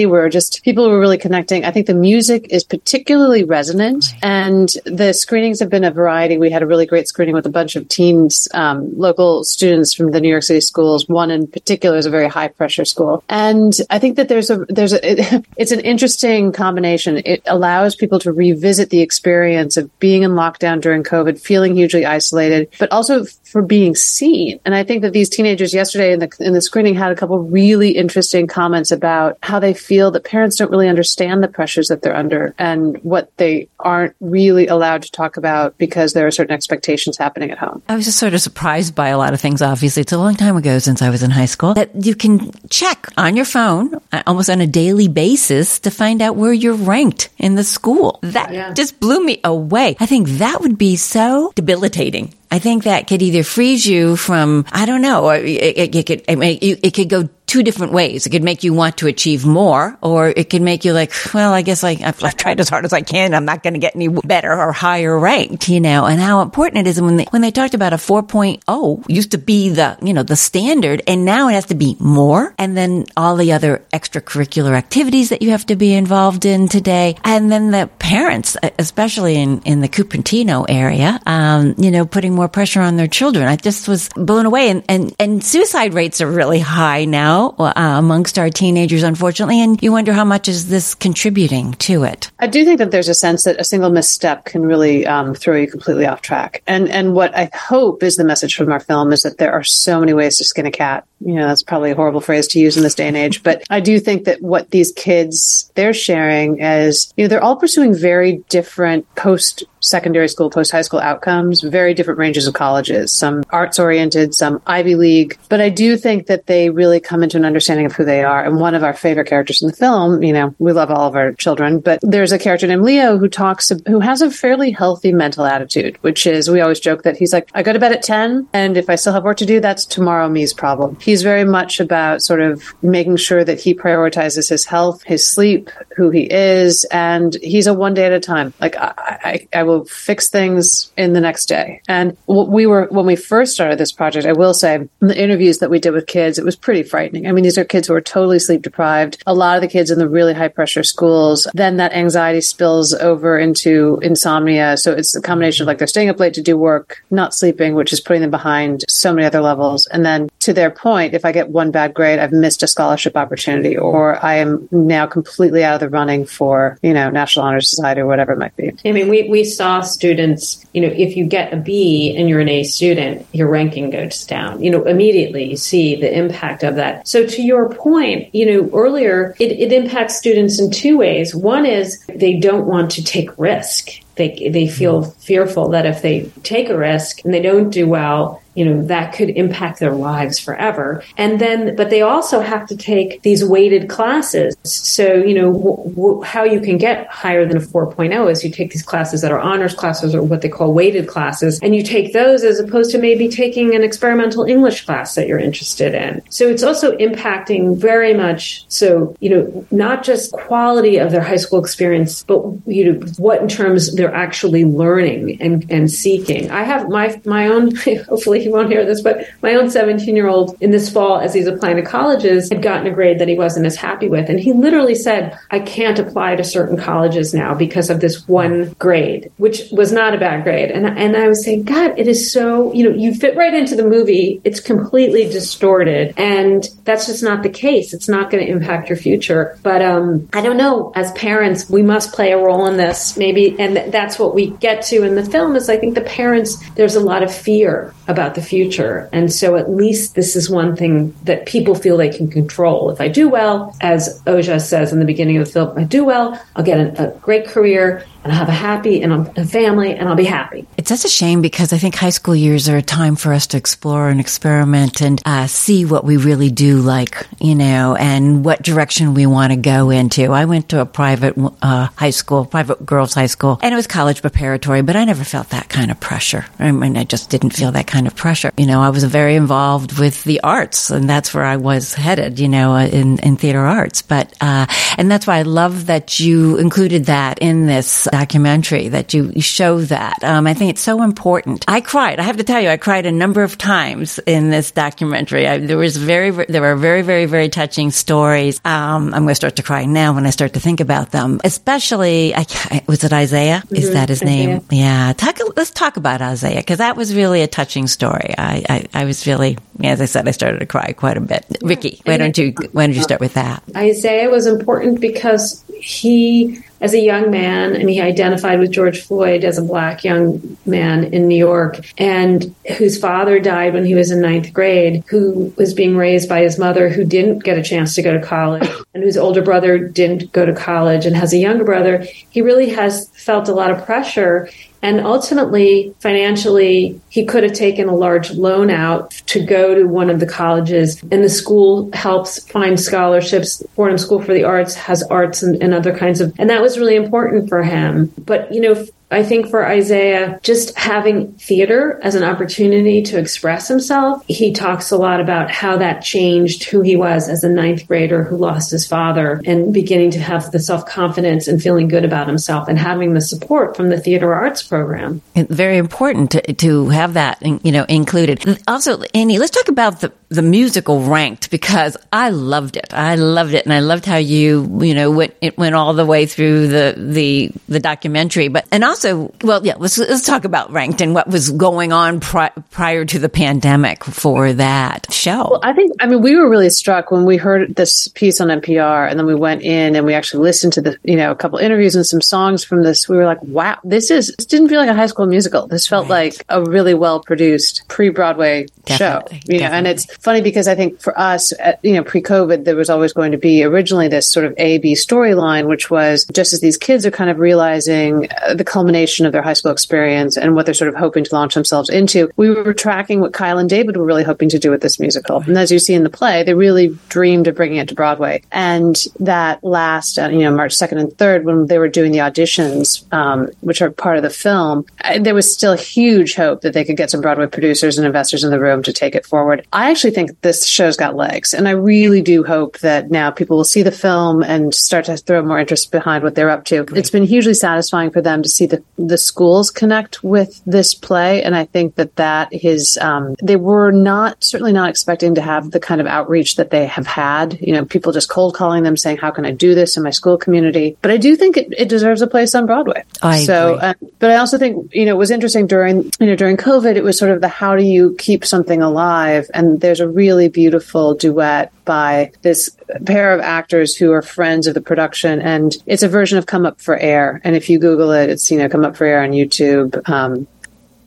were 0.08 0.30
just 0.30 0.64
people 0.64 0.90
were 0.90 1.00
really 1.00 1.18
connecting. 1.18 1.66
I 1.66 1.72
think 1.72 1.88
the 1.88 1.94
music 1.94 2.48
is 2.50 2.64
particularly 2.64 3.44
resonant, 3.44 4.14
and 4.22 4.70
the 4.86 5.14
screenings 5.14 5.60
have 5.60 5.70
been 5.70 5.84
a 5.84 5.92
variety. 5.92 6.38
We 6.38 6.52
had 6.52 6.62
a 6.62 6.68
really 6.68 6.86
great 6.86 7.08
screening 7.08 7.36
with 7.36 7.46
a 7.46 7.50
bunch 7.50 7.76
of 7.76 7.88
teens, 7.88 8.48
um, 8.54 8.92
local 8.98 9.44
students 9.44 9.94
from 9.94 10.12
the 10.12 10.22
New 10.22 10.30
York 10.30 10.44
City 10.44 10.62
schools. 10.62 11.08
One 11.08 11.32
in 11.32 11.48
particular 11.48 11.98
is 11.98 12.06
a 12.06 12.12
very 12.12 12.28
high 12.28 12.50
pressure 12.50 12.86
school, 12.86 13.24
and 13.28 13.74
I 13.90 13.98
think 14.00 14.18
that 14.18 14.30
there's 14.30 14.50
a 14.50 14.66
there's 14.70 14.94
a 14.94 15.12
it, 15.12 15.46
it's 15.58 15.72
an 15.72 15.80
interesting 15.80 16.52
combination. 16.52 17.22
It 17.26 17.42
allows 17.48 17.96
people 17.96 18.20
to 18.20 18.32
revisit 18.32 18.90
the 18.90 19.02
experience 19.02 19.78
of 19.78 19.98
being 20.00 20.24
in 20.24 20.32
lockdown 20.32 20.82
during 20.82 20.97
COVID, 21.04 21.40
feeling 21.40 21.76
hugely 21.76 22.06
isolated, 22.06 22.70
but 22.80 22.92
also 22.92 23.26
for 23.26 23.62
being 23.62 23.96
seen. 23.96 24.60
And 24.66 24.74
I 24.74 24.84
think 24.84 25.02
that 25.02 25.14
these 25.14 25.30
teenagers 25.30 25.74
yesterday 25.74 26.14
in 26.14 26.20
the 26.20 26.36
in 26.40 26.54
the 26.54 26.62
screening 26.62 26.96
had 26.96 27.12
a 27.12 27.16
couple 27.16 27.40
really 27.40 27.92
interesting 27.92 28.48
comments 28.48 28.92
about 28.92 29.38
how 29.44 29.60
they 29.60 29.74
feel 29.74 30.12
that 30.12 30.24
parents 30.24 30.56
don't 30.56 30.72
really 30.72 30.90
understand 30.90 31.44
the 31.44 31.48
pressures 31.48 31.88
that 31.90 32.02
they're 32.02 32.16
under 32.16 32.56
and 32.58 32.98
what 33.04 33.18
what 33.18 33.38
they 33.38 33.68
aren't 33.80 34.16
really 34.20 34.68
allowed 34.68 35.02
to 35.02 35.12
talk 35.12 35.38
about 35.38 35.78
because 35.78 36.14
there 36.14 36.28
are 36.28 36.32
certain 36.32 36.54
expectations 36.54 37.18
happening 37.18 37.52
at 37.52 37.58
home. 37.58 37.82
I 37.90 37.96
was 37.96 38.06
just 38.06 38.20
sort 38.20 38.34
of 38.34 38.42
surprised 38.42 38.94
by 38.94 39.10
a 39.10 39.18
lot 39.18 39.34
of 39.34 39.42
things. 39.42 39.62
Obviously, 39.62 40.02
it's 40.02 40.12
a 40.12 40.18
long 40.18 40.36
time 40.36 40.56
ago 40.56 40.80
since 40.80 41.02
I 41.02 41.10
was 41.10 41.24
in 41.24 41.32
high 41.32 41.46
school 41.46 41.74
that 41.74 41.90
you 42.06 42.16
can 42.16 42.52
check 42.70 43.08
on 43.18 43.36
your 43.36 43.46
phone 43.46 43.96
uh, 44.12 44.24
almost 44.28 44.50
on 44.50 44.62
a 44.62 44.68
daily 44.68 45.08
basis 45.08 45.80
to 45.80 45.92
find 45.92 46.22
out 46.22 46.36
where 46.36 46.54
you're 46.54 46.76
ranked 46.76 47.30
in 47.38 47.56
the 47.56 47.64
school. 47.64 48.20
That 48.22 48.54
yeah. 48.54 48.74
just 48.74 49.00
blew 49.00 49.24
me 49.24 49.40
away. 49.44 49.96
I 50.00 50.06
think 50.06 50.28
that 50.38 50.62
would 50.62 50.78
be 50.78 50.87
so 50.96 51.52
debilitating 51.56 52.34
I 52.50 52.60
think 52.60 52.84
that 52.84 53.08
could 53.08 53.22
either 53.22 53.44
freeze 53.44 53.86
you 53.86 54.16
from, 54.16 54.66
I 54.72 54.86
don't 54.86 55.02
know, 55.02 55.30
it, 55.30 55.46
it, 55.46 55.96
it 55.96 56.06
could, 56.06 56.24
it, 56.28 56.80
it 56.84 56.94
could 56.94 57.10
go 57.10 57.30
two 57.48 57.64
different 57.64 57.94
ways. 57.94 58.28
It 58.28 58.30
could 58.30 58.44
make 58.44 58.64
you 58.64 58.74
want 58.74 58.98
to 58.98 59.08
achieve 59.08 59.46
more, 59.46 59.98
or 60.02 60.28
it 60.28 60.50
could 60.50 60.62
make 60.62 60.84
you 60.84 60.92
like, 60.92 61.14
well, 61.34 61.54
I 61.54 61.62
guess 61.62 61.82
like 61.82 62.02
I've, 62.02 62.22
I've 62.24 62.36
tried 62.36 62.60
as 62.60 62.68
hard 62.68 62.84
as 62.84 62.92
I 62.92 63.02
can. 63.02 63.34
I'm 63.34 63.46
not 63.46 63.64
going 63.64 63.74
to 63.74 63.80
get 63.80 63.96
any 63.96 64.10
better 64.10 64.54
or 64.54 64.74
higher 64.74 65.18
ranked, 65.18 65.70
you 65.70 65.80
know, 65.80 66.06
and 66.06 66.20
how 66.20 66.42
important 66.42 66.86
it 66.86 66.90
is 66.90 67.02
when 67.02 67.16
they, 67.16 67.24
when 67.32 67.42
they 67.42 67.52
talked 67.52 67.74
about 67.74 67.94
a 67.94 67.98
4.0 67.98 69.06
used 69.08 69.32
to 69.32 69.38
be 69.38 69.70
the, 69.70 69.98
you 70.02 70.14
know, 70.14 70.24
the 70.24 70.36
standard 70.36 71.02
and 71.08 71.24
now 71.24 71.48
it 71.48 71.54
has 71.54 71.66
to 71.68 71.76
be 71.76 71.96
more. 72.00 72.54
And 72.58 72.76
then 72.76 73.06
all 73.16 73.38
the 73.38 73.54
other 73.54 73.84
extracurricular 73.94 74.74
activities 74.74 75.30
that 75.30 75.42
you 75.42 75.52
have 75.52 75.66
to 75.68 75.78
be 75.78 75.94
involved 75.94 76.46
in 76.46 76.68
today. 76.68 77.16
And 77.24 77.50
then 77.50 77.72
the 77.72 77.90
parents, 78.00 78.58
especially 78.78 79.38
in, 79.38 79.62
in 79.62 79.80
the 79.80 79.90
Cupertino 79.90 80.66
area, 80.68 81.20
um, 81.26 81.76
you 81.78 81.92
know, 81.92 82.06
putting 82.06 82.36
more 82.38 82.48
pressure 82.48 82.80
on 82.80 82.96
their 82.96 83.08
children. 83.08 83.48
I 83.48 83.58
just 83.58 83.88
was 83.88 84.10
blown 84.16 84.46
away 84.46 84.70
and, 84.70 84.84
and, 84.88 85.14
and 85.20 85.44
suicide 85.44 85.94
rates 85.94 86.22
are 86.22 86.32
really 86.32 86.60
high 86.60 87.04
now 87.06 87.56
uh, 87.58 87.74
amongst 87.76 88.38
our 88.40 88.50
teenagers, 88.50 89.04
unfortunately. 89.04 89.60
And 89.60 89.82
you 89.82 89.92
wonder 89.92 90.14
how 90.14 90.24
much 90.24 90.48
is 90.48 90.70
this 90.70 90.94
contributing 90.94 91.74
to 91.74 92.04
it? 92.04 92.32
I 92.40 92.48
do 92.48 92.64
think 92.64 92.78
that 92.78 92.92
there's 92.92 93.10
a 93.10 93.16
sense 93.16 93.44
that 93.44 93.60
a 93.60 93.64
single 93.64 93.90
misstep 93.90 94.46
can 94.46 94.62
really 94.62 95.06
um, 95.08 95.34
throw 95.34 95.58
you 95.58 95.68
completely 95.68 96.06
off 96.06 96.22
track. 96.22 96.62
And 96.68 96.88
and 96.90 97.16
what 97.16 97.36
I 97.36 97.50
hope 97.54 98.04
is 98.04 98.16
the 98.16 98.24
message 98.24 98.56
from 98.56 98.72
our 98.72 98.80
film 98.80 99.12
is 99.12 99.24
that 99.24 99.40
there 99.40 99.52
are 99.52 99.64
so 99.64 100.00
many 100.00 100.14
ways 100.14 100.38
to 100.38 100.44
skin 100.44 100.68
a 100.68 100.72
cat. 100.72 101.07
You 101.20 101.36
know, 101.36 101.48
that's 101.48 101.64
probably 101.64 101.92
a 101.92 101.96
horrible 101.96 102.22
phrase 102.22 102.48
to 102.50 102.60
use 102.60 102.78
in 102.78 102.84
this 102.84 102.96
day 102.96 103.08
and 103.08 103.18
age, 103.18 103.44
but 103.44 103.64
I 103.70 103.80
do 103.80 104.00
think 104.00 104.26
that 104.26 104.42
what 104.42 104.70
these 104.70 104.92
kids 104.92 105.72
they're 105.76 105.94
sharing 105.94 106.62
is, 106.62 107.12
you 107.18 107.24
know, 107.24 107.28
they're 107.28 107.44
all 107.44 107.56
pursuing 107.56 107.96
very 107.96 108.44
different 108.50 109.14
post 109.16 109.64
secondary 109.80 110.28
school, 110.28 110.50
post 110.50 110.72
high 110.72 110.82
school 110.82 111.00
outcomes, 111.00 111.62
very 111.62 111.94
different 111.94 112.20
ranges 112.20 112.48
of 112.48 112.54
colleges, 112.54 113.14
some 113.14 113.44
arts 113.50 113.80
oriented, 113.80 114.34
some 114.34 114.62
Ivy 114.68 114.96
League. 114.96 115.38
But 115.50 115.62
I 115.62 115.70
do 115.70 115.98
think 115.98 116.28
that 116.28 116.48
they 116.48 116.70
really 116.70 117.00
come 117.00 117.24
into 117.24 117.38
an 117.38 117.46
understanding 117.46 117.86
of 117.86 117.94
who 117.94 118.04
they 118.04 118.24
are. 118.24 118.44
And 118.44 118.60
one 118.60 118.76
of 118.76 118.84
our 118.84 118.94
favorite 118.94 119.28
characters 119.28 119.62
in 119.62 119.68
the 119.68 119.76
film, 119.76 120.24
you 120.24 120.34
know, 120.34 120.56
we 120.60 120.72
love 120.72 120.92
all 120.92 121.08
of 121.08 121.16
our 121.16 121.34
children, 121.34 121.80
but 121.80 122.00
there's 122.02 122.32
a 122.32 122.40
character 122.40 122.68
named 122.68 122.84
Leo 122.84 123.18
who 123.18 123.28
talks, 123.28 123.72
who 123.88 124.00
has 124.00 124.22
a 124.22 124.32
fairly 124.32 124.72
healthy 124.72 125.12
mental 125.12 125.46
attitude, 125.46 125.98
which 126.02 126.28
is, 126.28 126.50
we 126.50 126.62
always 126.62 126.80
joke 126.80 127.04
that 127.04 127.18
he's 127.18 127.34
like, 127.34 127.50
I 127.54 127.64
go 127.64 127.74
to 127.74 127.80
bed 127.80 127.92
at 127.92 128.04
10 128.04 128.48
and 128.54 128.78
if 128.78 128.90
I 128.90 128.96
still 128.96 129.14
have 129.14 129.24
work 129.24 129.38
to 129.38 129.46
do, 129.46 129.60
that's 129.60 129.86
tomorrow 129.86 130.28
me's 130.30 130.54
problem. 130.54 130.98
He's 131.08 131.24
very 131.24 131.46
much 131.46 131.80
about 131.80 132.22
sort 132.22 132.42
of 132.42 132.62
making 132.82 133.16
sure 133.16 133.46
that 133.46 133.62
he 133.62 133.74
prioritizes 133.74 134.50
his 134.50 134.66
health, 134.66 135.04
his 135.04 135.26
sleep, 135.26 135.70
who 135.96 136.10
he 136.10 136.30
is, 136.30 136.86
and 136.92 137.34
he's 137.42 137.66
a 137.66 137.74
one 137.74 137.94
day 137.94 138.08
at 138.08 138.12
a 138.12 138.20
time. 138.20 138.54
Like 138.60 138.76
I, 138.76 138.94
I, 138.98 139.48
I 139.60 139.64
will 139.64 139.86
fix 139.86 140.28
things 140.28 140.92
in 140.98 141.14
the 141.14 141.22
next 141.22 141.46
day. 141.46 141.82
And 141.88 142.18
we 142.28 142.68
were, 142.68 142.88
when 142.92 143.06
we 143.06 143.16
first 143.16 143.54
started 143.54 143.80
this 143.80 143.94
project, 143.94 144.26
I 144.26 144.34
will 144.34 144.54
say 144.54 144.76
in 144.76 144.90
the 145.00 145.18
interviews 145.18 145.60
that 145.60 145.70
we 145.70 145.80
did 145.80 145.92
with 145.92 146.08
kids, 146.08 146.38
it 146.38 146.44
was 146.44 146.58
pretty 146.58 146.84
frightening. 146.84 147.26
I 147.26 147.32
mean, 147.32 147.46
these 147.46 147.58
are 147.58 147.64
kids 147.64 147.88
who 147.88 147.94
are 147.94 148.02
totally 148.02 148.40
sleep 148.40 148.62
deprived. 148.62 149.24
A 149.26 149.34
lot 149.34 149.56
of 149.56 149.62
the 149.62 149.70
kids 149.70 149.90
in 149.90 150.00
the 150.00 150.10
really 150.10 150.34
high 150.34 150.50
pressure 150.50 150.84
schools, 150.84 151.48
then 151.54 151.78
that 151.78 151.94
anxiety 151.94 152.42
spills 152.42 152.94
over 152.94 153.40
into 153.40 153.98
insomnia. 154.02 154.76
So 154.76 154.92
it's 154.92 155.16
a 155.16 155.22
combination 155.22 155.64
of 155.64 155.68
like 155.68 155.78
they're 155.78 155.88
staying 155.88 156.10
up 156.10 156.20
late 156.20 156.34
to 156.34 156.42
do 156.42 156.58
work, 156.58 157.02
not 157.12 157.34
sleeping, 157.34 157.76
which 157.76 157.94
is 157.94 158.02
putting 158.02 158.24
them 158.24 158.32
behind 158.32 158.84
so 158.90 159.14
many 159.14 159.26
other 159.26 159.40
levels. 159.40 159.88
And 159.88 160.06
then 160.06 160.28
to 160.40 160.52
their 160.52 160.70
point, 160.70 160.97
if 161.06 161.26
I 161.26 161.32
get 161.32 161.50
one 161.50 161.72
bad 161.72 161.94
grade, 161.94 162.20
I've 162.20 162.32
missed 162.32 162.64
a 162.64 162.68
scholarship 162.68 163.16
opportunity 163.16 163.78
or 163.78 164.24
I 164.24 164.36
am 164.36 164.68
now 164.72 165.06
completely 165.06 165.64
out 165.64 165.76
of 165.76 165.80
the 165.80 165.90
running 165.90 166.26
for, 166.26 166.78
you 166.82 166.94
know, 166.94 167.10
National 167.10 167.46
Honor 167.46 167.62
Society 167.62 168.02
or 168.02 168.06
whatever 168.06 168.34
it 168.34 168.40
might 168.40 168.56
be. 168.56 168.74
I 168.86 168.92
mean, 168.92 169.10
we, 169.10 169.30
we 169.30 169.44
saw 169.44 169.82
students, 169.82 170.66
you 170.74 170.82
know, 170.82 170.88
if 170.88 171.16
you 171.16 171.26
get 171.26 171.54
a 171.54 171.58
B 171.58 172.16
and 172.18 172.30
you're 172.30 172.40
an 172.40 172.50
A 172.50 172.64
student, 172.64 173.26
your 173.32 173.50
ranking 173.50 173.90
goes 173.90 174.26
down. 174.26 174.64
You 174.64 174.72
know, 174.72 174.84
immediately 174.84 175.50
you 175.50 175.58
see 175.58 175.96
the 175.96 176.16
impact 176.16 176.64
of 176.64 176.76
that. 176.76 177.08
So 177.08 177.26
to 177.26 177.42
your 177.42 177.70
point, 177.70 178.34
you 178.34 178.46
know, 178.46 178.70
earlier, 178.74 179.36
it, 179.40 179.52
it 179.52 179.72
impacts 179.72 180.18
students 180.18 180.60
in 180.60 180.72
two 180.72 180.98
ways. 180.98 181.36
One 181.36 181.66
is 181.66 182.04
they 182.08 182.40
don't 182.40 182.66
want 182.66 182.92
to 182.92 183.04
take 183.04 183.30
risk. 183.38 183.90
They, 184.16 184.50
they 184.52 184.68
feel 184.68 185.04
fearful 185.04 185.70
that 185.70 185.86
if 185.86 186.02
they 186.02 186.32
take 186.42 186.70
a 186.70 186.78
risk 186.78 187.24
and 187.24 187.34
they 187.34 187.42
don't 187.42 187.70
do 187.70 187.88
well, 187.88 188.42
you 188.58 188.66
know, 188.66 188.82
that 188.88 189.14
could 189.14 189.30
impact 189.30 189.80
their 189.80 189.94
lives 189.94 190.40
forever. 190.40 191.04
And 191.16 191.40
then, 191.40 191.76
but 191.76 191.92
they 191.92 192.02
also 192.02 192.40
have 192.40 192.66
to 192.70 192.76
take 192.76 193.22
these 193.22 193.46
weighted 193.46 193.88
classes. 193.88 194.58
So, 194.64 195.14
you 195.14 195.36
know, 195.36 195.54
w- 195.54 195.90
w- 195.94 196.22
how 196.24 196.44
you 196.44 196.60
can 196.60 196.80
get 196.80 197.06
higher 197.06 197.46
than 197.46 197.58
a 197.58 197.60
4.0 197.60 198.32
is 198.32 198.44
you 198.44 198.50
take 198.50 198.72
these 198.72 198.82
classes 198.82 199.22
that 199.22 199.32
are 199.32 199.40
honors 199.40 199.76
classes 199.76 200.16
or 200.16 200.24
what 200.24 200.42
they 200.42 200.50
call 200.50 200.74
weighted 200.74 201.08
classes, 201.08 201.60
and 201.62 201.76
you 201.76 201.84
take 201.84 202.14
those 202.14 202.44
as 202.44 202.60
opposed 202.60 202.90
to 202.92 202.98
maybe 202.98 203.30
taking 203.30 203.76
an 203.76 203.84
experimental 203.84 204.44
English 204.44 204.86
class 204.86 205.14
that 205.14 205.28
you're 205.28 205.38
interested 205.38 205.94
in. 205.94 206.24
So 206.32 206.48
it's 206.48 206.64
also 206.64 206.98
impacting 206.98 207.78
very 207.78 208.16
much. 208.16 208.66
So, 208.70 209.16
you 209.20 209.30
know, 209.30 209.68
not 209.70 210.04
just 210.04 210.32
quality 210.32 210.98
of 210.98 211.12
their 211.12 211.22
high 211.22 211.36
school 211.36 211.60
experience, 211.60 212.24
but, 212.24 212.42
you 212.66 212.92
know, 212.92 213.06
what 213.20 213.40
in 213.40 213.48
terms 213.48 213.94
they're 213.94 214.16
actually 214.16 214.66
learning 214.66 215.40
and, 215.40 215.64
and 215.70 215.92
seeking. 215.92 216.50
I 216.50 216.64
have 216.64 216.90
my, 216.90 217.22
my 217.24 217.46
own, 217.46 217.76
hopefully 218.10 218.47
he 218.48 218.54
won't 218.54 218.70
hear 218.70 218.86
this, 218.86 219.02
but 219.02 219.28
my 219.42 219.56
own 219.56 219.70
17 219.70 220.16
year 220.16 220.28
old 220.28 220.56
in 220.62 220.72
this 220.72 220.90
fall, 220.90 221.20
as 221.20 221.34
he's 221.34 221.48
applying 221.48 221.76
to 221.76 221.82
colleges, 221.82 222.50
had 222.50 222.62
gotten 222.62 222.88
a 222.88 222.92
grade 222.92 223.20
that 223.20 223.28
he 223.28 223.36
wasn't 223.36 223.66
as 223.66 223.76
happy 223.76 224.08
with. 224.08 224.30
And 224.30 224.40
he 224.40 224.54
literally 224.54 224.96
said, 224.96 225.38
I 225.52 225.60
can't 225.60 226.00
apply 226.00 226.38
to 226.38 226.44
certain 226.44 226.78
colleges 226.78 227.34
now 227.34 227.54
because 227.54 227.90
of 227.90 228.00
this 228.00 228.26
one 228.28 228.74
grade, 228.80 229.32
which 229.38 229.64
was 229.72 229.92
not 229.92 230.14
a 230.14 230.18
bad 230.18 230.44
grade. 230.44 230.72
And, 230.72 230.88
and 230.88 231.18
I 231.18 231.28
was 231.28 231.44
saying, 231.44 231.64
God, 231.64 232.00
it 232.00 232.08
is 232.08 232.32
so, 232.32 232.74
you 232.74 232.90
know, 232.90 232.96
you 232.96 233.14
fit 233.14 233.36
right 233.36 233.54
into 233.54 233.76
the 233.76 233.88
movie. 233.88 234.40
It's 234.46 234.62
completely 234.62 235.26
distorted. 235.26 236.14
And 236.16 236.68
that's 236.86 237.08
just 237.08 237.24
not 237.24 237.44
the 237.44 237.50
case. 237.50 237.94
It's 237.94 238.08
not 238.08 238.32
going 238.32 238.46
to 238.46 238.50
impact 238.50 238.88
your 238.88 238.98
future. 238.98 239.60
But 239.62 239.82
um, 239.82 240.30
I 240.32 240.42
don't 240.42 240.58
know. 240.58 240.94
As 240.96 241.12
parents, 241.14 241.70
we 241.70 241.84
must 241.84 242.14
play 242.14 242.32
a 242.32 242.38
role 242.38 242.66
in 242.68 242.78
this. 242.78 243.18
Maybe, 243.18 243.60
and 243.60 243.92
that's 243.92 244.18
what 244.18 244.34
we 244.34 244.52
get 244.52 244.84
to 244.84 245.04
in 245.04 245.16
the 245.16 245.26
film 245.26 245.58
is 245.58 245.70
I 245.70 245.78
think 245.78 245.96
the 245.96 246.02
parents, 246.02 246.58
there's 246.72 246.96
a 246.96 247.02
lot 247.02 247.24
of 247.24 247.34
fear 247.34 247.94
about 248.08 248.37
the 248.38 248.44
future. 248.44 249.10
And 249.12 249.34
so 249.34 249.56
at 249.56 249.70
least 249.70 250.16
this 250.16 250.36
is 250.36 250.50
one 250.50 250.76
thing 250.76 251.14
that 251.24 251.46
people 251.46 251.76
feel 251.76 251.98
they 251.98 252.10
can 252.10 252.30
control. 252.30 252.92
If 252.92 253.02
I 253.02 253.08
do 253.08 253.28
well, 253.28 253.76
as 253.82 254.22
Oja 254.24 254.62
says 254.62 254.94
in 254.94 255.00
the 255.00 255.06
beginning 255.06 255.38
of 255.38 255.46
the 255.46 255.52
film, 255.52 255.78
I 255.78 255.84
do 255.84 256.06
well, 256.06 256.40
I'll 256.56 256.64
get 256.64 256.80
a, 256.80 257.08
a 257.08 257.12
great 257.20 257.48
career 257.48 258.06
and 258.24 258.34
I'll 258.34 258.40
have 258.40 258.50
a 258.50 258.52
happy 258.52 259.02
and 259.02 259.14
a 259.38 259.46
family 259.46 259.94
and 259.94 260.10
I'll 260.10 260.16
be 260.16 260.26
happy. 260.26 260.68
It's 260.78 260.90
such 260.90 261.06
a 261.06 261.10
shame 261.10 261.42
because 261.42 261.72
I 261.72 261.78
think 261.78 261.96
high 261.96 262.10
school 262.10 262.36
years 262.36 262.68
are 262.68 262.78
a 262.78 262.82
time 262.82 263.16
for 263.16 263.32
us 263.34 263.48
to 263.48 263.58
explore 263.58 264.10
and 264.10 264.20
experiment 264.20 265.02
and 265.02 265.22
uh, 265.26 265.48
see 265.48 265.86
what 265.86 266.04
we 266.04 266.18
really 266.18 266.50
do 266.50 266.80
like, 266.82 267.26
you 267.40 267.56
know, 267.56 267.96
and 267.96 268.44
what 268.44 268.62
direction 268.62 269.14
we 269.14 269.26
want 269.26 269.54
to 269.54 269.58
go 269.58 269.90
into. 269.92 270.34
I 270.34 270.44
went 270.44 270.70
to 270.70 270.82
a 270.82 270.86
private 270.86 271.36
uh, 271.62 271.88
high 271.96 272.10
school, 272.10 272.46
private 272.46 272.86
girls' 272.86 273.14
high 273.14 273.28
school, 273.28 273.60
and 273.62 273.72
it 273.72 273.78
was 273.78 273.88
college 273.88 274.22
preparatory, 274.22 274.82
but 274.82 274.96
I 274.98 275.06
never 275.06 275.24
felt 275.24 275.50
that 275.50 275.70
kind 275.70 275.90
of 275.90 276.00
pressure. 276.00 276.46
I 276.60 276.72
mean, 276.72 276.98
I 276.98 277.06
just 277.06 277.30
didn't 277.30 277.52
feel 277.52 277.72
that 277.72 277.88
kind 277.88 278.08
of 278.08 278.16
pressure. 278.16 278.27
You 278.58 278.66
know, 278.66 278.82
I 278.82 278.90
was 278.90 279.04
very 279.04 279.36
involved 279.36 279.98
with 280.00 280.24
the 280.24 280.42
arts, 280.42 280.90
and 280.90 281.10
that's 281.10 281.34
where 281.34 281.44
I 281.44 281.58
was 281.58 281.94
headed, 281.94 282.40
you 282.40 282.48
know, 282.50 282.74
uh, 282.74 282.86
in, 282.86 283.20
in 283.20 283.38
theater 283.38 283.60
arts. 283.60 284.02
But, 284.02 284.34
uh, 284.42 284.66
and 284.98 285.12
that's 285.12 285.28
why 285.28 285.38
I 285.38 285.44
love 285.44 285.88
that 285.88 286.20
you 286.20 286.58
included 286.58 287.06
that 287.06 287.40
in 287.40 287.66
this 287.66 288.08
documentary 288.12 288.90
that 288.90 289.14
you, 289.14 289.32
you 289.34 289.42
show 289.42 289.82
that. 289.82 290.24
Um, 290.24 290.48
I 290.48 290.54
think 290.54 290.72
it's 290.72 290.82
so 290.82 291.04
important. 291.04 291.66
I 291.68 291.82
cried. 291.82 292.20
I 292.20 292.24
have 292.24 292.38
to 292.38 292.44
tell 292.44 292.62
you, 292.62 292.70
I 292.70 292.78
cried 292.78 293.06
a 293.06 293.12
number 293.12 293.44
of 293.44 293.58
times 293.58 294.20
in 294.26 294.50
this 294.50 294.72
documentary. 294.72 295.48
I, 295.48 295.58
there 295.60 295.78
was 295.78 295.98
very, 295.98 296.32
there 296.32 296.62
were 296.62 296.76
very, 296.76 297.02
very, 297.02 297.26
very 297.26 297.50
touching 297.50 297.92
stories. 297.92 298.60
Um, 298.66 299.14
I'm 299.14 299.24
going 299.24 299.28
to 299.30 299.36
start 299.36 299.58
to 299.58 299.64
cry 299.64 299.86
now 299.86 300.14
when 300.14 300.26
I 300.26 300.32
start 300.32 300.54
to 300.54 300.60
think 300.60 300.80
about 300.80 301.12
them. 301.12 301.40
Especially, 301.44 302.34
I, 302.36 302.46
was 302.88 303.04
it 303.04 303.14
Isaiah? 303.14 303.64
Mm-hmm. 303.66 303.76
Is 303.76 303.94
that 303.94 304.10
his 304.10 304.22
Isaiah. 304.22 304.48
name? 304.48 304.66
Yeah. 304.72 305.14
Talk, 305.14 305.40
let's 305.56 305.72
talk 305.72 305.98
about 305.98 306.22
Isaiah 306.22 306.58
because 306.60 306.80
that 306.80 306.96
was 306.96 307.16
really 307.16 307.42
a 307.42 307.48
touching 307.48 307.88
story. 307.88 308.07
I, 308.10 308.64
I, 308.70 308.86
I, 308.94 309.06
was 309.06 309.26
really, 309.28 309.58
as 309.84 310.02
I 310.02 310.06
said, 310.06 310.28
I 310.28 310.32
started 310.32 310.60
to 310.60 310.66
cry 310.66 310.94
quite 310.94 311.18
a 311.18 311.22
bit. 311.22 311.46
Ricki, 311.62 312.02
why 312.06 312.18
don't 312.18 312.38
you, 312.38 312.54
why 312.72 312.86
don't 312.86 312.96
you 312.96 313.02
start 313.02 313.22
with 313.22 313.34
that? 313.36 313.64
Isaiah 313.76 314.30
was 314.30 314.46
important 314.46 315.02
because 315.02 315.64
he 315.80 316.64
as 316.80 316.94
a 316.94 317.00
young 317.00 317.32
man, 317.32 317.76
and 317.76 317.90
he 317.90 318.00
identified 318.00 318.60
with 318.60 318.72
George 318.72 319.02
Floyd 319.02 319.44
as 319.44 319.58
a 319.58 319.64
black 319.64 320.04
young 320.04 320.58
man 320.66 321.06
in 321.06 321.28
New 321.28 321.38
York, 321.38 321.80
and 321.98 322.54
whose 322.78 323.00
father 323.00 323.40
died 323.40 323.74
when 323.74 323.86
he 323.86 323.96
was 323.96 324.12
in 324.12 324.22
ninth 324.22 324.54
grade, 324.54 325.04
who 325.08 325.52
was 325.58 325.74
being 325.74 325.98
raised 325.98 326.30
by 326.30 326.42
his 326.42 326.60
mother, 326.60 326.90
who 326.90 327.04
didn't 327.04 327.40
get 327.40 327.58
a 327.58 327.64
chance 327.64 327.96
to 327.96 328.04
go 328.04 328.14
to 328.14 328.24
college, 328.24 328.70
and 328.94 329.04
whose 329.04 329.18
older 329.18 329.42
brother 329.42 329.80
didn't 329.80 330.32
go 330.34 330.46
to 330.46 330.54
college, 330.54 331.06
and 331.06 331.16
has 331.16 331.34
a 331.34 331.38
younger 331.38 331.64
brother. 331.64 332.06
He 332.30 332.42
really 332.42 332.70
has 332.70 333.10
felt 333.10 333.50
a 333.50 333.54
lot 333.54 333.72
of 333.72 333.84
pressure 333.86 334.50
and 334.88 335.02
ultimately, 335.02 335.94
financially, 336.00 337.02
he 337.10 337.26
could 337.26 337.44
have 337.44 337.52
taken 337.52 337.90
a 337.90 337.94
large 337.94 338.32
loan 338.32 338.70
out 338.70 339.12
to 339.28 339.46
go 339.46 339.76
to 339.76 339.84
one 339.84 340.10
of 340.10 340.22
the 340.22 340.26
colleges. 340.26 341.04
And 341.12 341.22
the 341.22 341.30
school 341.30 341.90
helps 341.92 342.50
find 342.50 342.80
scholarships. 342.80 343.62
Fordham 343.76 343.98
School 343.98 344.22
for 344.22 344.34
the 344.34 344.46
Arts 344.46 344.76
has 344.76 345.04
arts 345.04 345.44
and, 345.44 345.62
and 345.62 345.74
other 345.74 345.94
kinds 345.94 346.22
of, 346.22 346.34
and 346.40 346.50
that 346.50 346.62
was 346.62 346.80
really 346.80 346.96
important 346.96 347.50
for 347.50 347.64
him. 347.64 348.14
But, 348.18 348.54
you 348.54 348.62
know, 348.62 348.86
I 349.10 349.24
think 349.24 349.50
for 349.50 349.66
Isaiah, 349.66 350.40
just 350.44 350.78
having 350.78 351.32
theater 351.34 352.00
as 352.04 352.16
an 352.16 352.24
opportunity 352.24 353.02
to 353.04 353.18
express 353.18 353.68
himself, 353.68 354.24
he 354.28 354.52
talks 354.52 354.92
a 354.92 354.98
lot 354.98 355.22
about 355.22 355.50
how 355.50 355.78
that 355.78 356.02
changed 356.02 356.66
who 356.66 356.82
he 356.82 356.98
was 356.98 357.30
as 357.30 357.44
a 357.44 357.50
ninth 357.50 357.88
grader 357.88 358.24
who 358.24 358.36
lost 358.36 358.70
his 358.70 358.86
father 358.86 359.42
and 359.46 359.74
beginning 359.74 360.12
to 360.12 360.20
have 360.20 360.52
the 360.52 360.60
self 360.60 360.86
confidence 360.86 361.48
and 361.48 361.62
feeling 361.62 361.88
good 361.88 362.04
about 362.04 362.28
himself 362.28 362.68
and 362.68 362.78
having 362.78 363.14
the 363.14 363.22
support 363.22 363.78
from 363.78 363.90
the 363.90 364.00
theater 364.00 364.34
arts 364.34 364.62
program. 364.62 365.22
It's 365.36 365.54
very 365.54 365.78
important 365.78 366.32
to, 366.32 366.54
to 366.54 366.90
have 366.90 367.14
that, 367.14 367.42
you 367.42 367.72
know, 367.72 367.86
included. 367.88 368.62
Also, 368.68 369.04
Annie, 369.14 369.40
let's 369.40 369.52
talk 369.52 369.70
about 369.70 370.02
the, 370.02 370.12
the 370.30 370.42
musical 370.42 371.02
ranked 371.02 371.50
because 371.52 371.96
I 372.12 372.30
loved 372.30 372.76
it. 372.76 372.94
I 372.94 373.16
loved 373.16 373.54
it. 373.54 373.64
And 373.66 373.74
I 373.74 373.80
loved 373.80 374.06
how 374.06 374.18
you, 374.18 374.80
you 374.82 374.94
know, 374.94 375.10
went, 375.10 375.34
it 375.42 375.58
went 375.58 375.76
all 375.76 375.94
the 375.94 376.06
way 376.06 376.26
through 376.26 376.68
the, 376.68 376.96
the, 376.98 377.52
the 377.70 377.80
documentary, 377.80 378.50
but, 378.50 378.66
and 378.72 378.84
also 378.84 379.32
well, 379.42 379.66
yeah, 379.66 379.76
let's, 379.78 379.98
let's 379.98 380.26
talk 380.26 380.44
about 380.44 380.72
Ranked 380.72 381.02
and 381.02 381.14
what 381.14 381.28
was 381.28 381.52
going 381.52 381.94
on 381.94 382.20
pri- 382.20 382.52
prior 382.72 383.06
to 383.06 383.20
the 383.20 383.30
pandemic 383.30 384.04
for 384.04 384.52
that 384.54 385.12
show. 385.14 385.48
Well, 385.52 385.62
I 385.64 385.74
think, 385.74 385.94
I 386.00 386.08
mean, 386.08 386.22
we 386.22 386.36
were 386.36 386.50
really 386.50 386.70
struck 386.70 387.10
when 387.10 387.24
we 387.24 387.38
heard 387.38 387.76
this 387.76 388.10
piece 388.10 388.42
on 388.42 388.50
NPR 388.50 389.10
and 389.10 389.18
then 389.18 389.26
we 389.26 389.36
went 389.36 389.62
in 389.62 389.96
and 389.96 390.06
we 390.06 390.14
actually 390.14 390.44
listened 390.44 390.74
to 390.74 390.82
the, 390.82 390.98
you 391.04 391.16
know, 391.16 391.32
a 391.32 391.36
couple 391.36 391.58
interviews 391.60 391.96
and 391.96 392.06
some 392.06 392.22
songs 392.22 392.66
from 392.66 392.84
this. 392.84 393.08
We 393.08 393.16
were 393.16 393.26
like, 393.26 393.42
wow, 393.44 393.80
this 393.84 394.12
is, 394.12 394.36
this 394.38 394.46
didn't 394.46 394.68
feel 394.68 394.80
like 394.80 394.90
a 394.90 394.94
high 394.94 395.06
school 395.06 395.26
musical. 395.26 395.68
This 395.68 395.88
felt 395.88 396.10
right. 396.10 396.34
like 396.36 396.46
a 396.50 396.62
really 396.62 396.94
well 396.94 397.22
produced 397.22 397.84
pre 397.88 398.10
Broadway 398.10 398.68
show. 398.88 399.24
You 399.46 399.60
know, 399.60 399.68
and 399.68 399.88
it's 399.88 400.06
funny 400.18 400.42
because 400.42 400.68
I 400.68 400.76
think 400.76 401.00
for 401.00 401.18
us, 401.18 401.54
you 401.84 401.94
know, 401.94 402.04
pre 402.04 402.22
COVID, 402.22 402.66
there 402.66 402.76
was 402.76 402.90
always 402.90 403.14
going 403.14 403.32
to 403.32 403.38
be 403.38 403.64
originally 403.64 404.08
this 404.08 404.32
sort 404.32 404.46
of 404.46 404.54
A 404.58 404.78
B 404.78 404.94
storyline, 404.94 405.68
which 405.68 405.90
was 405.90 406.26
just 406.32 406.54
as 406.54 406.62
these 406.62 406.78
kids 406.78 407.06
are 407.06 407.12
kind 407.12 407.30
of 407.30 407.40
realizing 407.40 408.28
uh, 408.44 408.54
the 408.54 408.64
culmination 408.64 409.26
of 409.26 409.32
their 409.32 409.42
high 409.42 409.54
school 409.54 409.72
experience 409.72 410.38
and 410.38 410.56
what 410.56 410.66
they're 410.66 410.74
sort 410.74 410.90
of 410.90 410.96
hoping 410.96 411.24
to 411.24 411.36
launch 411.36 411.54
themselves 411.54 411.90
into. 411.90 412.30
We 412.36 412.50
were 412.50 412.74
tracking 412.74 413.20
what 413.22 413.34
Kyle 413.34 413.58
and 413.58 413.70
David 413.70 413.98
were 413.98 414.06
really 414.06 414.24
hoping 414.24 414.50
to 414.50 414.60
do 414.60 414.72
with 414.72 414.82
this 414.82 415.00
musical. 415.00 415.42
And 415.42 415.58
as 415.58 415.72
you 415.72 415.80
see 415.80 415.94
in 415.94 416.04
the 416.04 416.10
play, 416.10 416.44
they 416.44 416.54
really 416.54 416.98
dreamed 417.10 417.48
of 417.48 417.56
bringing 417.56 417.78
it 417.78 417.90
to 417.90 417.96
Broadway. 417.96 418.44
And 418.52 418.96
that 419.20 419.64
last, 419.64 420.20
uh, 420.20 420.30
you 420.30 420.40
know, 420.40 420.52
March 420.52 420.78
2nd 420.78 421.00
and 421.00 421.10
3rd, 421.12 421.44
when 421.44 421.68
they 421.68 421.80
were 421.80 421.90
doing 421.90 422.12
the 422.12 422.20
auditions, 422.20 423.12
um, 423.14 423.50
which 423.62 423.82
are 423.82 423.92
part 423.92 424.18
of 424.18 424.24
the 424.24 424.30
film, 424.30 424.86
uh, 425.04 425.20
there 425.20 425.36
was 425.36 425.54
still 425.54 425.74
huge 425.74 426.36
hope 426.36 426.62
that 426.62 426.74
they 426.74 426.84
could 426.84 426.98
get 426.98 427.10
some 427.10 427.22
Broadway 427.22 427.48
producers 427.48 427.98
and 427.98 428.06
investors 428.06 428.44
in 428.44 428.52
the 428.52 428.60
room 428.60 428.77
to 428.84 428.94
take 428.94 429.16
it 429.16 429.26
forward. 429.26 429.66
I 429.74 429.92
actually 429.92 430.12
think 430.12 430.42
this 430.42 430.66
show's 430.66 430.98
got 430.98 431.16
legs. 431.16 431.54
And 431.54 431.68
I 431.68 431.72
really 431.72 432.22
do 432.22 432.44
hope 432.44 432.80
that 432.80 433.12
now 433.12 433.32
people 433.32 433.58
will 433.58 433.64
see 433.64 433.84
the 433.84 433.92
film 433.92 434.44
and 434.44 434.74
start 434.74 435.06
to 435.06 435.18
throw 435.18 435.42
more 435.42 435.60
interest 435.60 435.92
behind 435.92 436.24
what 436.24 436.36
they're 436.36 436.50
up 436.50 436.66
to. 436.66 436.86
It's 436.96 437.10
been 437.10 437.24
hugely 437.24 437.54
satisfying 437.54 438.12
for 438.12 438.22
them 438.22 438.44
to 438.44 438.50
see 438.50 438.66
the 438.66 438.84
the 438.98 439.18
schools 439.18 439.72
connect 439.72 440.24
with 440.24 440.62
this 440.66 440.94
play, 440.94 441.44
and 441.44 441.56
I 441.56 441.66
think 441.66 441.96
that 441.96 442.16
that 442.16 442.52
is 442.52 442.98
um, 443.00 443.36
they 443.42 443.56
were 443.56 443.92
not 443.92 444.44
certainly 444.44 444.74
not 444.74 444.90
expecting 444.90 445.36
to 445.36 445.42
have 445.42 445.72
the 445.72 445.80
kind 445.80 446.02
of 446.02 446.08
outreach 446.08 446.56
that 446.56 446.72
they 446.72 446.86
have 446.86 447.08
had. 447.08 447.60
You 447.62 447.74
know, 447.74 447.86
people 447.86 448.12
just 448.12 448.30
cold 448.30 448.56
calling 448.56 448.84
them 448.84 448.98
saying, 448.98 449.18
"How 449.18 449.32
can 449.32 449.46
I 449.46 449.52
do 449.52 449.76
this 449.76 449.98
in 449.98 450.04
my 450.04 450.10
school 450.10 450.38
community?" 450.38 450.98
But 451.02 451.12
I 451.12 451.18
do 451.18 451.36
think 451.36 451.58
it, 451.58 451.74
it 451.78 451.90
deserves 451.90 452.22
a 452.22 452.28
place 452.28 452.56
on 452.56 452.66
Broadway. 452.66 453.04
I 453.22 453.44
so, 453.44 453.76
uh, 453.76 453.94
but 454.20 454.32
I 454.32 454.38
also 454.38 454.58
think 454.58 454.94
you 454.94 455.06
know 455.06 455.14
it 455.14 455.18
was 455.18 455.32
interesting 455.32 455.68
during 455.68 456.12
you 456.20 456.28
know 456.28 456.36
during 456.36 456.58
COVID. 456.58 456.96
It 456.96 457.04
was 457.04 457.18
sort 457.18 457.32
of 457.32 457.42
the 457.42 457.48
how 457.48 457.76
do 457.76 457.84
you 457.84 458.16
keep 458.18 458.46
something 458.46 458.67
alive, 458.76 459.50
and 459.54 459.80
there's 459.82 460.00
a 460.00 460.08
really 460.08 460.50
beautiful 460.50 461.16
duet 461.16 461.72
by 461.86 462.32
this 462.42 462.76
pair 463.06 463.34
of 463.34 463.40
actors 463.40 463.96
who 463.96 464.12
are 464.12 464.22
friends 464.22 464.68
of 464.68 464.74
the 464.74 464.82
production. 464.82 465.42
And 465.42 465.76
it's 465.86 466.04
a 466.04 466.10
version 466.10 466.38
of 466.38 466.46
Come 466.46 466.66
Up 466.66 466.82
for 466.82 466.98
Air. 466.98 467.42
And 467.44 467.56
if 467.56 467.70
you 467.70 467.80
Google 467.80 468.12
it, 468.12 468.30
it's, 468.30 468.52
you 468.52 468.58
know, 468.58 468.70
Come 468.70 468.84
Up 468.84 468.98
for 468.98 469.06
Air 469.06 469.24
on 469.24 469.32
YouTube. 469.32 470.08
Um, 470.10 470.48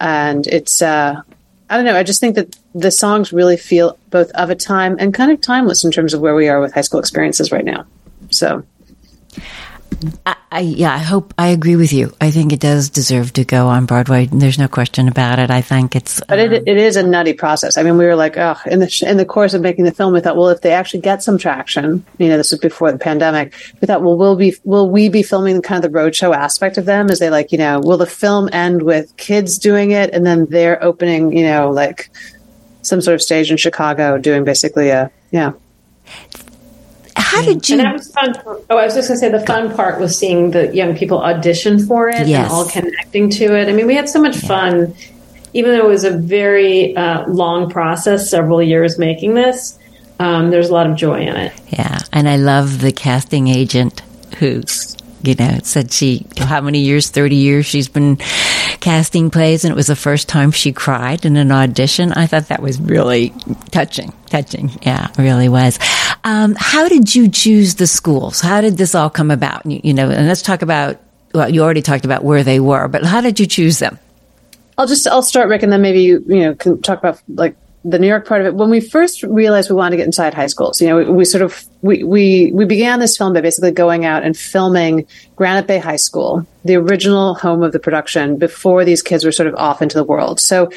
and 0.00 0.46
it's, 0.46 0.80
uh, 0.80 1.20
I 1.68 1.76
don't 1.76 1.84
know. 1.84 1.96
I 1.96 2.02
just 2.02 2.20
think 2.20 2.36
that 2.36 2.58
the 2.74 2.90
songs 2.90 3.32
really 3.32 3.56
feel 3.56 3.98
both 4.08 4.30
of 4.32 4.50
a 4.50 4.54
time 4.54 4.96
and 4.98 5.12
kind 5.12 5.30
of 5.30 5.40
timeless 5.40 5.84
in 5.84 5.90
terms 5.90 6.14
of 6.14 6.20
where 6.20 6.34
we 6.34 6.48
are 6.48 6.60
with 6.60 6.72
high 6.72 6.80
school 6.80 7.00
experiences 7.00 7.52
right 7.52 7.64
now. 7.64 7.86
So 8.30 8.64
I, 10.26 10.36
I, 10.52 10.60
yeah, 10.60 10.94
I 10.94 10.98
hope 10.98 11.34
I 11.38 11.48
agree 11.48 11.76
with 11.76 11.92
you. 11.92 12.12
I 12.20 12.30
think 12.30 12.52
it 12.52 12.60
does 12.60 12.90
deserve 12.90 13.32
to 13.34 13.44
go 13.44 13.68
on 13.68 13.86
Broadway. 13.86 14.26
There's 14.26 14.58
no 14.58 14.68
question 14.68 15.08
about 15.08 15.38
it. 15.38 15.50
I 15.50 15.60
think 15.60 15.94
it's, 15.94 16.20
but 16.28 16.38
it, 16.38 16.52
um, 16.52 16.64
it 16.66 16.76
is 16.76 16.96
a 16.96 17.02
nutty 17.02 17.34
process. 17.34 17.76
I 17.76 17.82
mean, 17.82 17.96
we 17.98 18.06
were 18.06 18.16
like, 18.16 18.36
oh, 18.36 18.56
in 18.66 18.80
the 18.80 19.04
in 19.06 19.16
the 19.16 19.24
course 19.24 19.54
of 19.54 19.62
making 19.62 19.84
the 19.84 19.92
film, 19.92 20.12
we 20.12 20.20
thought, 20.20 20.36
well, 20.36 20.48
if 20.48 20.60
they 20.60 20.72
actually 20.72 21.00
get 21.00 21.22
some 21.22 21.38
traction, 21.38 22.04
you 22.18 22.28
know, 22.28 22.36
this 22.36 22.50
was 22.50 22.60
before 22.60 22.90
the 22.90 22.98
pandemic. 22.98 23.54
We 23.80 23.86
thought, 23.86 24.02
well, 24.02 24.16
will 24.16 24.36
be 24.36 24.56
will 24.64 24.88
we 24.90 25.08
be 25.08 25.22
filming 25.22 25.62
kind 25.62 25.84
of 25.84 25.92
the 25.92 25.98
roadshow 25.98 26.34
aspect 26.34 26.78
of 26.78 26.84
them? 26.84 27.10
Is 27.10 27.18
they 27.18 27.30
like, 27.30 27.52
you 27.52 27.58
know, 27.58 27.80
will 27.80 27.98
the 27.98 28.06
film 28.06 28.48
end 28.52 28.82
with 28.82 29.16
kids 29.16 29.58
doing 29.58 29.92
it 29.92 30.10
and 30.12 30.26
then 30.26 30.46
they're 30.46 30.82
opening, 30.82 31.36
you 31.36 31.44
know, 31.44 31.70
like 31.70 32.10
some 32.82 33.00
sort 33.00 33.14
of 33.14 33.22
stage 33.22 33.50
in 33.50 33.56
Chicago 33.56 34.18
doing 34.18 34.44
basically 34.44 34.88
a 34.88 35.10
yeah 35.30 35.52
how 37.30 37.42
did 37.42 37.68
you? 37.68 37.78
And 37.78 37.86
that 37.86 37.94
was 37.94 38.10
fun. 38.10 38.34
For, 38.34 38.60
oh, 38.70 38.76
I 38.76 38.84
was 38.84 38.94
just 38.94 39.08
going 39.08 39.20
to 39.20 39.26
say 39.26 39.30
the 39.30 39.46
fun 39.46 39.74
part 39.74 40.00
was 40.00 40.18
seeing 40.18 40.50
the 40.50 40.74
young 40.74 40.96
people 40.96 41.22
audition 41.22 41.78
for 41.86 42.08
it 42.08 42.26
yes. 42.26 42.44
and 42.44 42.52
all 42.52 42.68
connecting 42.68 43.30
to 43.30 43.56
it. 43.56 43.68
I 43.68 43.72
mean, 43.72 43.86
we 43.86 43.94
had 43.94 44.08
so 44.08 44.20
much 44.20 44.42
yeah. 44.42 44.48
fun, 44.48 44.94
even 45.54 45.72
though 45.72 45.86
it 45.86 45.88
was 45.88 46.04
a 46.04 46.16
very 46.16 46.96
uh, 46.96 47.28
long 47.28 47.70
process, 47.70 48.28
several 48.28 48.62
years 48.62 48.98
making 48.98 49.34
this. 49.34 49.78
Um, 50.18 50.50
there's 50.50 50.68
a 50.68 50.74
lot 50.74 50.88
of 50.88 50.96
joy 50.96 51.20
in 51.20 51.36
it. 51.36 51.52
Yeah, 51.68 51.98
and 52.12 52.28
I 52.28 52.36
love 52.36 52.80
the 52.80 52.92
casting 52.92 53.48
agent 53.48 54.00
who 54.38 54.62
you 55.22 55.34
know, 55.34 55.58
said 55.62 55.92
she, 55.92 56.26
how 56.38 56.60
many 56.60 56.80
years, 56.80 57.10
30 57.10 57.36
years 57.36 57.66
she's 57.66 57.88
been 57.88 58.18
casting 58.80 59.30
plays 59.30 59.64
and 59.64 59.72
it 59.72 59.76
was 59.76 59.86
the 59.86 59.96
first 59.96 60.28
time 60.28 60.50
she 60.50 60.72
cried 60.72 61.24
in 61.24 61.36
an 61.36 61.52
audition. 61.52 62.12
I 62.12 62.26
thought 62.26 62.48
that 62.48 62.62
was 62.62 62.80
really 62.80 63.32
touching, 63.70 64.12
touching. 64.26 64.70
Yeah, 64.82 65.08
really 65.18 65.48
was. 65.48 65.78
Um, 66.24 66.54
how 66.58 66.88
did 66.88 67.14
you 67.14 67.28
choose 67.28 67.76
the 67.76 67.86
schools? 67.86 68.40
How 68.40 68.60
did 68.60 68.76
this 68.76 68.94
all 68.94 69.10
come 69.10 69.30
about? 69.30 69.64
You, 69.66 69.80
you 69.84 69.94
know, 69.94 70.10
and 70.10 70.26
let's 70.26 70.42
talk 70.42 70.62
about, 70.62 71.00
well, 71.34 71.48
you 71.48 71.62
already 71.62 71.82
talked 71.82 72.04
about 72.04 72.24
where 72.24 72.42
they 72.42 72.60
were, 72.60 72.88
but 72.88 73.04
how 73.04 73.20
did 73.20 73.38
you 73.38 73.46
choose 73.46 73.78
them? 73.78 73.98
I'll 74.76 74.86
just, 74.86 75.06
I'll 75.06 75.22
start, 75.22 75.48
Rick, 75.48 75.62
and 75.62 75.72
then 75.72 75.82
maybe 75.82 76.02
you, 76.02 76.24
you 76.26 76.40
know, 76.40 76.54
can 76.54 76.80
talk 76.80 76.98
about 76.98 77.20
like 77.28 77.56
the 77.82 77.98
New 77.98 78.06
York 78.06 78.26
part 78.26 78.42
of 78.42 78.46
it, 78.46 78.54
when 78.54 78.68
we 78.68 78.80
first 78.80 79.22
realized 79.22 79.70
we 79.70 79.76
wanted 79.76 79.92
to 79.92 79.96
get 79.96 80.06
inside 80.06 80.34
high 80.34 80.48
schools, 80.48 80.82
you 80.82 80.88
know, 80.88 80.96
we, 80.96 81.04
we, 81.04 81.24
sort 81.24 81.42
of 81.42 81.64
we, 81.80 82.04
we 82.04 82.52
we 82.52 82.66
began 82.66 83.00
this 83.00 83.16
film 83.16 83.32
by 83.32 83.40
basically 83.40 83.70
going 83.70 84.04
out 84.04 84.22
and 84.22 84.36
filming 84.36 85.06
Granite 85.34 85.66
Bay 85.66 85.78
High 85.78 85.96
School, 85.96 86.46
the 86.62 86.76
original 86.76 87.34
home 87.34 87.62
of 87.62 87.72
the 87.72 87.78
production, 87.78 88.36
before 88.36 88.84
these 88.84 89.02
kids 89.02 89.24
were 89.24 89.32
sort 89.32 89.46
of 89.46 89.54
off 89.54 89.80
into 89.80 89.96
the 89.96 90.04
world. 90.04 90.40
So 90.40 90.70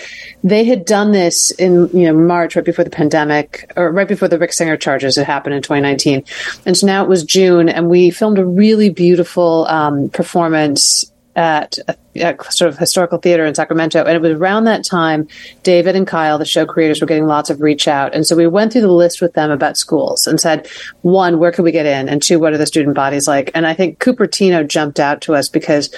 they 0.45 0.63
had 0.63 0.86
done 0.86 1.12
this 1.12 1.51
in 1.51 1.89
you 1.89 2.05
know 2.05 2.13
March, 2.13 2.55
right 2.55 2.63
before 2.63 2.86
the 2.86 2.89
pandemic, 2.89 3.69
or 3.75 3.91
right 3.91 4.07
before 4.07 4.29
the 4.29 4.38
Rick 4.38 4.53
Singer 4.53 4.77
charges 4.77 5.17
had 5.17 5.25
happened 5.25 5.55
in 5.55 5.62
2019, 5.62 6.24
and 6.65 6.77
so 6.77 6.88
now 6.88 7.03
it 7.03 7.10
was 7.10 7.25
June, 7.25 7.67
and 7.67 7.89
we 7.89 8.12
filmed 8.12 8.39
a 8.39 8.45
really 8.45 8.89
beautiful 8.89 9.65
um, 9.67 10.10
performance 10.10 11.12
at 11.36 11.80
a, 12.16 12.36
sort 12.50 12.70
of 12.70 12.78
historical 12.78 13.18
theater 13.18 13.46
in 13.46 13.56
Sacramento. 13.56 14.04
And 14.04 14.16
it 14.16 14.22
was 14.22 14.32
around 14.32 14.66
that 14.66 14.86
time, 14.86 15.28
David 15.63 15.96
and 15.96 16.06
Kyle, 16.06 16.38
the 16.38 16.46
show 16.46 16.66
creators, 16.66 17.02
were 17.02 17.08
getting 17.08 17.25
lots 17.25 17.50
of 17.50 17.62
reach 17.62 17.88
out. 17.88 18.13
And 18.13 18.25
so 18.25 18.36
we 18.36 18.48
went 18.48 18.72
through 18.72 18.82
the 18.82 18.92
list 18.92 19.22
with 19.22 19.34
them 19.34 19.50
about 19.50 19.78
schools 19.78 20.28
and 20.28 20.40
said, 20.40 20.68
one, 21.02 21.40
where 21.40 21.52
could 21.52 21.63
we 21.63 21.72
get 21.72 21.86
in? 21.86 22.08
And 22.10 22.22
two, 22.22 22.40
what 22.40 22.54
are 22.54 22.58
the 22.58 22.68
student 22.68 22.96
bodies 22.96 23.28
like? 23.28 23.52
And 23.56 23.66
I 23.66 23.74
think 23.74 24.00
Cupertino 24.00 24.68
jumped 24.68 25.00
out 25.00 25.22
to 25.22 25.36
us 25.36 25.50
because 25.50 25.90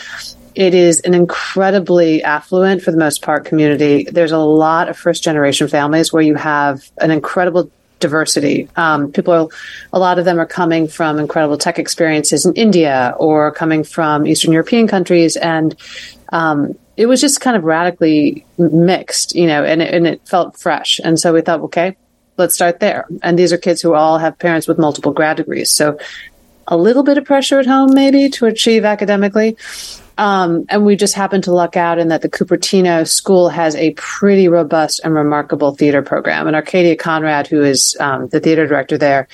it 0.56 0.74
is 0.74 1.02
an 1.02 1.14
incredibly 1.14 2.24
affluent, 2.24 2.82
for 2.82 2.92
the 2.92 2.98
most 2.98 3.22
part, 3.22 3.44
community. 3.44 4.06
There's 4.06 4.32
a 4.32 4.38
lot 4.38 4.88
of 4.88 4.98
first 4.98 5.22
generation 5.22 5.68
families 5.68 6.14
where 6.14 6.24
you 6.24 6.36
have 6.36 6.90
an 7.00 7.12
incredible 7.12 7.70
diversity. 8.00 8.68
Um, 8.76 9.12
people 9.12 9.34
are, 9.34 9.48
a 9.94 10.00
lot 10.00 10.20
of 10.20 10.26
them 10.26 10.40
are 10.40 10.46
coming 10.46 10.88
from 10.88 11.20
incredible 11.20 11.58
tech 11.58 11.80
experiences 11.80 12.46
in 12.46 12.54
India 12.54 13.16
or 13.18 13.52
coming 13.52 13.84
from 13.84 14.28
Eastern 14.28 14.52
European 14.52 14.88
countries. 14.88 15.36
And, 15.36 15.76
um, 16.30 16.78
it 16.98 17.08
was 17.08 17.20
just 17.20 17.42
kind 17.42 17.58
of 17.58 17.64
radically 17.64 18.46
mixed, 18.58 19.36
you 19.36 19.48
know, 19.48 19.64
and 19.64 19.82
it, 19.82 19.94
and 19.94 20.08
it 20.08 20.22
felt 20.26 20.58
fresh. 20.58 21.00
And 21.04 21.20
so 21.20 21.34
we 21.34 21.42
thought, 21.42 21.60
okay, 21.62 21.98
let's 22.38 22.56
start 22.56 22.80
there. 22.80 23.06
And 23.22 23.38
these 23.38 23.52
are 23.52 23.58
kids 23.58 23.82
who 23.82 23.94
all 23.94 24.18
have 24.18 24.40
parents 24.40 24.68
with 24.68 24.78
multiple 24.78 25.12
grad 25.12 25.38
degrees. 25.38 25.72
So 25.72 25.98
a 26.68 26.78
little 26.78 27.04
bit 27.04 27.18
of 27.18 27.26
pressure 27.26 27.60
at 27.60 27.66
home, 27.66 27.94
maybe 27.94 28.30
to 28.30 28.46
achieve 28.46 28.86
academically. 28.86 29.58
Um, 30.18 30.66
and 30.70 30.86
we 30.86 30.96
just 30.96 31.14
happened 31.14 31.44
to 31.46 31.52
luck 31.52 31.76
out 31.76 32.00
in 32.00 32.08
that 32.08 32.22
the 32.22 32.30
Cupertino 32.30 33.08
School 33.08 33.50
has 33.50 33.76
a 33.76 33.92
pretty 33.92 34.48
robust 34.48 35.02
and 35.04 35.14
remarkable 35.14 35.76
theater 35.76 36.02
program. 36.02 36.48
And 36.48 36.56
Arcadia 36.56 36.96
Conrad, 36.96 37.48
who 37.48 37.62
is 37.62 37.98
um, 38.00 38.28
the 38.30 38.40
theater 38.40 38.66
director 38.66 38.98
there, 38.98 39.28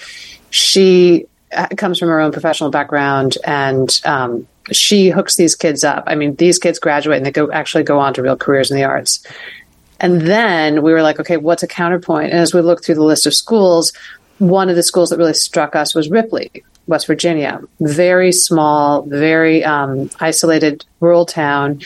she 0.49 1.27
uh, 1.51 1.67
comes 1.77 1.99
from 1.99 2.09
her 2.09 2.19
own 2.19 2.31
professional 2.31 2.71
background 2.71 3.37
and 3.43 4.01
um, 4.05 4.47
she 4.71 5.09
hooks 5.09 5.35
these 5.35 5.55
kids 5.55 5.83
up. 5.83 6.03
I 6.07 6.15
mean, 6.15 6.35
these 6.35 6.57
kids 6.57 6.79
graduate 6.79 7.17
and 7.17 7.25
they 7.25 7.31
go 7.31 7.51
actually 7.51 7.83
go 7.83 7.99
on 7.99 8.13
to 8.15 8.23
real 8.23 8.37
careers 8.37 8.71
in 8.71 8.77
the 8.77 8.83
arts. 8.83 9.25
And 9.99 10.21
then 10.21 10.81
we 10.81 10.93
were 10.93 11.03
like, 11.03 11.19
okay, 11.19 11.37
what's 11.37 11.61
a 11.61 11.67
counterpoint? 11.67 12.31
And 12.31 12.39
as 12.39 12.55
we 12.55 12.61
looked 12.61 12.85
through 12.85 12.95
the 12.95 13.03
list 13.03 13.27
of 13.27 13.35
schools, 13.35 13.93
one 14.39 14.69
of 14.69 14.75
the 14.75 14.81
schools 14.81 15.11
that 15.11 15.17
really 15.17 15.35
struck 15.35 15.75
us 15.75 15.93
was 15.93 16.09
Ripley, 16.09 16.63
West 16.87 17.07
Virginia. 17.07 17.61
Very 17.79 18.31
small, 18.31 19.03
very 19.03 19.63
um, 19.63 20.09
isolated 20.19 20.85
rural 20.99 21.25
town. 21.25 21.81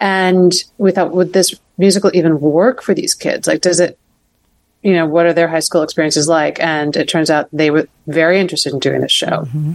And 0.00 0.52
we 0.78 0.92
thought, 0.92 1.12
would 1.12 1.32
this 1.32 1.54
musical 1.78 2.10
even 2.14 2.40
work 2.40 2.82
for 2.82 2.94
these 2.94 3.14
kids? 3.14 3.46
Like, 3.46 3.60
does 3.60 3.80
it, 3.80 3.98
you 4.82 4.92
know, 4.92 5.06
what 5.06 5.26
are 5.26 5.32
their 5.32 5.48
high 5.48 5.60
school 5.60 5.82
experiences 5.82 6.28
like? 6.28 6.60
And 6.60 6.96
it 6.96 7.08
turns 7.08 7.30
out 7.30 7.48
they 7.52 7.70
were 7.70 7.88
very 8.06 8.38
interested 8.38 8.72
in 8.72 8.78
doing 8.80 9.00
this 9.00 9.12
show. 9.12 9.26
Mm-hmm. 9.26 9.72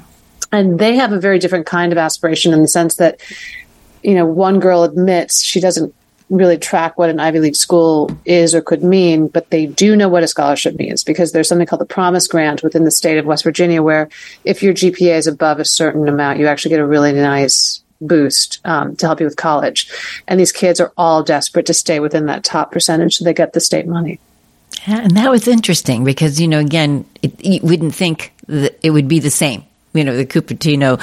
And 0.52 0.80
they 0.80 0.96
have 0.96 1.12
a 1.12 1.20
very 1.20 1.40
different 1.40 1.66
kind 1.66 1.92
of 1.92 1.98
aspiration 1.98 2.54
in 2.54 2.62
the 2.62 2.68
sense 2.68 2.96
that, 2.96 3.22
you 4.04 4.16
know, 4.16 4.26
one 4.26 4.60
girl 4.60 4.84
admits 4.84 5.44
she 5.44 5.60
doesn't 5.60 5.94
really 6.30 6.58
track 6.58 6.98
what 6.98 7.10
an 7.10 7.20
Ivy 7.20 7.40
League 7.40 7.56
school 7.56 8.12
is 8.26 8.54
or 8.54 8.62
could 8.62 8.84
mean, 8.84 9.28
but 9.28 9.50
they 9.50 9.66
do 9.66 9.96
know 9.96 10.10
what 10.10 10.24
a 10.24 10.28
scholarship 10.28 10.78
means 10.78 11.04
because 11.04 11.32
there's 11.32 11.48
something 11.48 11.66
called 11.66 11.82
the 11.82 11.86
Promise 11.86 12.28
Grant 12.28 12.64
within 12.64 12.84
the 12.84 12.92
state 12.92 13.18
of 13.18 13.26
West 13.26 13.44
Virginia, 13.44 13.82
where 13.82 14.10
if 14.44 14.62
your 14.62 14.74
GPA 14.74 15.18
is 15.18 15.28
above 15.28 15.60
a 15.60 15.66
certain 15.66 16.08
amount, 16.08 16.40
you 16.40 16.48
actually 16.48 16.70
get 16.70 16.80
a 16.80 16.86
really 16.86 17.14
nice 17.14 17.82
boost 18.02 18.62
um, 18.64 18.96
to 18.98 19.06
help 19.08 19.20
you 19.20 19.26
with 19.26 19.36
college. 19.36 19.90
And 20.28 20.40
these 20.40 20.52
kids 20.52 20.80
are 20.80 20.94
all 20.98 21.24
desperate 21.24 21.66
to 21.66 21.74
stay 21.74 22.00
within 22.00 22.28
that 22.28 22.44
top 22.44 22.72
percentage 22.72 23.18
so 23.18 23.26
they 23.26 23.34
get 23.34 23.54
the 23.54 23.60
state 23.60 23.88
money. 23.88 24.20
Yeah, 24.88 25.02
and 25.02 25.18
that 25.18 25.30
was 25.30 25.48
interesting 25.48 26.04
because, 26.04 26.40
you 26.40 26.48
know, 26.48 26.60
again, 26.60 27.06
it, 27.22 27.44
you 27.44 27.60
wouldn't 27.62 27.96
think 27.96 28.34
that 28.48 28.80
it 28.82 28.92
would 28.92 29.08
be 29.08 29.20
the 29.20 29.32
same 29.32 29.66
you 29.94 30.04
know, 30.04 30.16
the 30.16 30.26
Cupertino, 30.26 31.00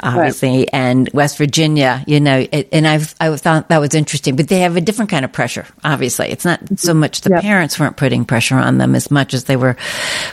obviously, 0.00 0.58
right. 0.58 0.70
and 0.72 1.08
West 1.12 1.38
Virginia, 1.38 2.04
you 2.06 2.20
know, 2.20 2.46
it, 2.50 2.68
and 2.72 2.86
I've, 2.86 3.14
I 3.20 3.34
thought 3.36 3.68
that 3.68 3.80
was 3.80 3.94
interesting, 3.94 4.36
but 4.36 4.48
they 4.48 4.60
have 4.60 4.76
a 4.76 4.80
different 4.80 5.10
kind 5.10 5.24
of 5.24 5.32
pressure, 5.32 5.66
obviously. 5.82 6.30
It's 6.30 6.44
not 6.44 6.60
so 6.78 6.94
much 6.94 7.22
the 7.22 7.30
yep. 7.30 7.42
parents 7.42 7.78
weren't 7.78 7.96
putting 7.96 8.24
pressure 8.24 8.56
on 8.56 8.78
them 8.78 8.94
as 8.94 9.10
much 9.10 9.34
as 9.34 9.44
they 9.44 9.56
were 9.56 9.76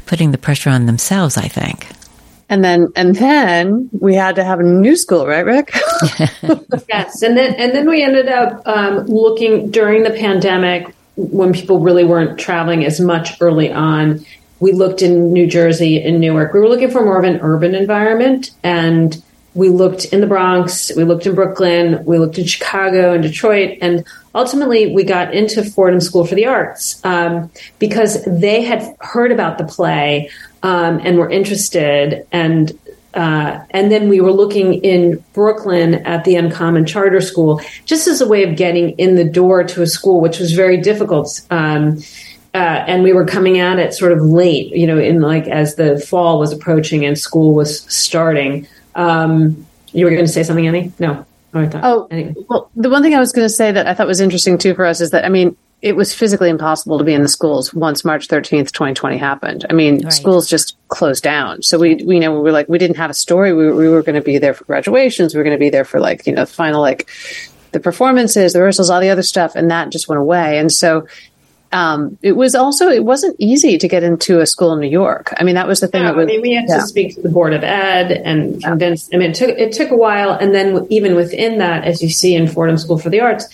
putting 0.05 0.31
the 0.31 0.37
pressure 0.37 0.69
on 0.69 0.85
themselves, 0.85 1.37
I 1.37 1.47
think. 1.47 1.87
And 2.49 2.63
then, 2.63 2.89
and 2.95 3.15
then 3.15 3.89
we 3.93 4.15
had 4.15 4.35
to 4.35 4.43
have 4.43 4.59
a 4.59 4.63
new 4.63 4.97
school, 4.97 5.25
right, 5.25 5.45
Rick? 5.45 5.71
yes. 6.89 7.21
And 7.21 7.37
then, 7.37 7.55
and 7.55 7.73
then 7.73 7.89
we 7.89 8.03
ended 8.03 8.27
up 8.27 8.61
um, 8.67 9.05
looking 9.05 9.71
during 9.71 10.03
the 10.03 10.11
pandemic 10.11 10.93
when 11.15 11.53
people 11.53 11.79
really 11.79 12.03
weren't 12.03 12.39
traveling 12.39 12.83
as 12.83 12.99
much 12.99 13.39
early 13.39 13.71
on 13.71 14.25
we 14.61 14.71
looked 14.71 15.01
in 15.01 15.33
New 15.33 15.47
Jersey 15.47 16.01
and 16.01 16.21
Newark. 16.21 16.53
We 16.53 16.59
were 16.59 16.69
looking 16.69 16.91
for 16.91 17.03
more 17.03 17.17
of 17.17 17.25
an 17.25 17.39
urban 17.41 17.75
environment 17.75 18.51
and 18.63 19.21
we 19.53 19.69
looked 19.69 20.05
in 20.05 20.21
the 20.21 20.27
Bronx, 20.27 20.91
we 20.95 21.03
looked 21.03 21.25
in 21.25 21.35
Brooklyn, 21.35 22.03
we 22.05 22.17
looked 22.17 22.37
in 22.37 22.45
Chicago 22.45 23.13
and 23.13 23.21
Detroit, 23.21 23.77
and 23.81 24.05
ultimately 24.33 24.93
we 24.93 25.03
got 25.03 25.33
into 25.33 25.63
Fordham 25.63 25.99
School 25.99 26.25
for 26.25 26.35
the 26.35 26.45
Arts 26.45 27.03
um, 27.05 27.51
because 27.77 28.23
they 28.25 28.61
had 28.61 28.95
heard 29.01 29.31
about 29.31 29.57
the 29.57 29.65
play 29.65 30.29
um, 30.63 31.01
and 31.03 31.17
were 31.17 31.29
interested. 31.29 32.25
And 32.31 32.77
uh, 33.13 33.59
and 33.71 33.91
then 33.91 34.07
we 34.07 34.21
were 34.21 34.31
looking 34.31 34.75
in 34.75 35.21
Brooklyn 35.33 35.95
at 36.05 36.23
the 36.23 36.37
Uncommon 36.37 36.85
Charter 36.85 37.19
School 37.19 37.61
just 37.83 38.07
as 38.07 38.21
a 38.21 38.27
way 38.27 38.43
of 38.43 38.55
getting 38.55 38.91
in 38.91 39.15
the 39.15 39.25
door 39.25 39.65
to 39.65 39.81
a 39.81 39.87
school, 39.87 40.21
which 40.21 40.39
was 40.39 40.53
very 40.53 40.77
difficult. 40.77 41.41
Um, 41.49 41.99
uh, 42.53 42.83
and 42.87 43.03
we 43.03 43.13
were 43.13 43.25
coming 43.25 43.59
at 43.59 43.79
it 43.79 43.93
sort 43.93 44.11
of 44.11 44.21
late, 44.21 44.75
you 44.75 44.85
know, 44.85 44.97
in 44.97 45.21
like 45.21 45.47
as 45.47 45.75
the 45.75 45.99
fall 45.99 46.39
was 46.39 46.51
approaching 46.51 47.05
and 47.05 47.17
school 47.17 47.53
was 47.53 47.81
starting. 47.93 48.67
Um, 48.95 49.65
you 49.93 50.05
were 50.05 50.11
going 50.11 50.25
to 50.25 50.31
say 50.31 50.43
something, 50.43 50.67
Annie? 50.67 50.91
No. 50.99 51.25
Oh, 51.53 51.69
oh 51.83 52.07
anyway. 52.09 52.35
well, 52.47 52.69
the 52.75 52.89
one 52.89 53.01
thing 53.01 53.13
I 53.13 53.19
was 53.19 53.31
going 53.31 53.45
to 53.45 53.53
say 53.53 53.71
that 53.71 53.87
I 53.87 53.93
thought 53.93 54.07
was 54.07 54.21
interesting 54.21 54.57
too 54.57 54.73
for 54.73 54.85
us 54.85 55.01
is 55.01 55.11
that, 55.11 55.25
I 55.25 55.29
mean, 55.29 55.57
it 55.81 55.95
was 55.95 56.13
physically 56.13 56.49
impossible 56.49 56.99
to 56.99 57.03
be 57.03 57.13
in 57.13 57.23
the 57.23 57.27
schools 57.27 57.73
once 57.73 58.05
March 58.05 58.27
13th, 58.27 58.71
2020 58.71 59.17
happened. 59.17 59.65
I 59.69 59.73
mean, 59.73 60.03
right. 60.03 60.13
schools 60.13 60.47
just 60.47 60.77
closed 60.89 61.23
down. 61.23 61.63
So 61.63 61.79
we, 61.79 61.95
we 61.95 62.15
you 62.15 62.21
know, 62.21 62.33
we 62.33 62.41
were 62.41 62.51
like, 62.51 62.69
we 62.69 62.77
didn't 62.77 62.97
have 62.97 63.09
a 63.09 63.15
story. 63.15 63.51
We, 63.51 63.71
we 63.71 63.89
were 63.89 64.03
going 64.03 64.15
to 64.15 64.21
be 64.21 64.37
there 64.37 64.53
for 64.53 64.63
graduations. 64.65 65.33
We 65.33 65.39
were 65.39 65.43
going 65.43 65.55
to 65.55 65.59
be 65.59 65.71
there 65.71 65.85
for 65.85 65.99
like, 65.99 66.27
you 66.27 66.33
know, 66.33 66.45
the 66.45 66.51
final, 66.51 66.81
like 66.81 67.09
the 67.71 67.79
performances, 67.79 68.53
the 68.53 68.59
rehearsals, 68.59 68.89
all 68.91 69.01
the 69.01 69.09
other 69.09 69.23
stuff. 69.23 69.55
And 69.55 69.71
that 69.71 69.89
just 69.89 70.07
went 70.07 70.21
away. 70.21 70.59
And 70.59 70.71
so 70.71 71.07
um, 71.71 72.17
it 72.21 72.33
was 72.33 72.53
also 72.55 72.89
it 72.89 73.05
wasn't 73.05 73.35
easy 73.39 73.77
to 73.77 73.87
get 73.87 74.03
into 74.03 74.39
a 74.39 74.45
school 74.45 74.73
in 74.73 74.79
New 74.79 74.89
York. 74.89 75.33
I 75.37 75.43
mean, 75.43 75.55
that 75.55 75.67
was 75.67 75.79
the 75.79 75.87
thing. 75.87 76.03
No, 76.03 76.13
was, 76.13 76.23
I 76.23 76.25
mean, 76.25 76.41
we 76.41 76.53
had 76.53 76.65
yeah. 76.67 76.77
to 76.77 76.81
speak 76.87 77.15
to 77.15 77.21
the 77.21 77.29
board 77.29 77.53
of 77.53 77.63
ed 77.63 78.11
and 78.11 78.61
convince. 78.61 79.09
I 79.13 79.17
mean, 79.17 79.31
it 79.31 79.35
took 79.35 79.49
it 79.57 79.71
took 79.71 79.91
a 79.91 79.95
while, 79.95 80.33
and 80.33 80.53
then 80.53 80.85
even 80.89 81.15
within 81.15 81.59
that, 81.59 81.85
as 81.85 82.01
you 82.01 82.09
see 82.09 82.35
in 82.35 82.47
Fordham 82.47 82.77
School 82.77 82.97
for 82.97 83.09
the 83.09 83.21
Arts, 83.21 83.47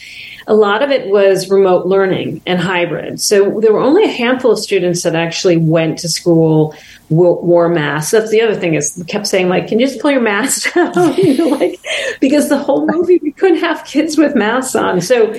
a 0.47 0.55
lot 0.55 0.81
of 0.81 0.89
it 0.89 1.09
was 1.09 1.49
remote 1.49 1.85
learning 1.85 2.41
and 2.45 2.59
hybrid. 2.59 3.21
So 3.21 3.59
there 3.59 3.73
were 3.73 3.81
only 3.81 4.05
a 4.05 4.11
handful 4.11 4.51
of 4.51 4.59
students 4.59 5.03
that 5.03 5.13
actually 5.13 5.57
went 5.57 5.99
to 5.99 6.09
school, 6.09 6.73
wore 7.09 7.69
masks. 7.69 8.11
That's 8.11 8.31
the 8.31 8.41
other 8.41 8.55
thing 8.55 8.73
is 8.73 9.01
kept 9.07 9.27
saying 9.27 9.47
like, 9.47 9.67
can 9.67 9.79
you 9.79 9.87
just 9.87 10.01
pull 10.01 10.11
your 10.11 10.21
mask 10.21 10.73
down? 10.75 11.13
you 11.17 11.37
know, 11.37 11.47
like, 11.49 11.79
because 12.19 12.49
the 12.49 12.57
whole 12.57 12.85
movie 12.85 13.19
we 13.21 13.31
couldn't 13.31 13.59
have 13.59 13.85
kids 13.85 14.17
with 14.17 14.35
masks 14.35 14.75
on. 14.75 15.01
So, 15.01 15.33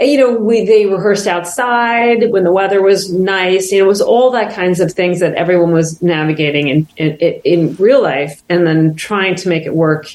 you 0.00 0.18
know, 0.18 0.34
we, 0.34 0.64
they 0.64 0.86
rehearsed 0.86 1.26
outside 1.26 2.30
when 2.30 2.44
the 2.44 2.52
weather 2.52 2.82
was 2.82 3.12
nice. 3.12 3.70
You 3.70 3.80
know, 3.80 3.84
it 3.84 3.88
was 3.88 4.00
all 4.00 4.30
that 4.32 4.54
kinds 4.54 4.80
of 4.80 4.92
things 4.92 5.20
that 5.20 5.34
everyone 5.34 5.72
was 5.72 6.00
navigating 6.02 6.68
in, 6.68 6.88
in, 6.96 7.16
in 7.44 7.76
real 7.76 8.02
life 8.02 8.42
and 8.48 8.66
then 8.66 8.94
trying 8.94 9.34
to 9.36 9.48
make 9.48 9.64
it 9.64 9.74
work 9.74 10.06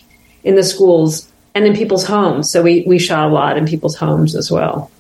in 0.44 0.56
the 0.56 0.64
schools 0.64 1.32
and 1.54 1.66
in 1.66 1.76
people's 1.76 2.06
homes. 2.06 2.50
So 2.50 2.64
we, 2.64 2.84
we 2.88 3.00
shot 3.00 3.30
a 3.30 3.34
lot 3.34 3.58
in 3.58 3.66
people's 3.66 3.96
homes 3.96 4.36
as 4.36 4.52
well. 4.52 4.92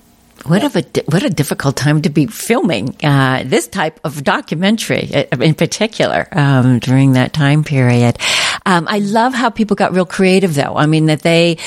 What 0.47 0.63
a 0.63 1.03
what 1.07 1.23
a 1.23 1.29
difficult 1.29 1.75
time 1.75 2.03
to 2.03 2.09
be 2.09 2.25
filming 2.27 2.95
uh, 3.03 3.43
this 3.45 3.67
type 3.67 3.99
of 4.05 4.23
documentary, 4.23 5.09
uh, 5.13 5.37
in 5.41 5.55
particular, 5.55 6.25
um, 6.31 6.79
during 6.79 7.13
that 7.13 7.33
time 7.33 7.65
period. 7.65 8.17
Um, 8.65 8.87
I 8.87 8.99
love 8.99 9.33
how 9.33 9.49
people 9.49 9.75
got 9.75 9.93
real 9.93 10.05
creative, 10.05 10.55
though. 10.55 10.77
I 10.77 10.85
mean, 10.85 11.07
that 11.07 11.21
they, 11.21 11.57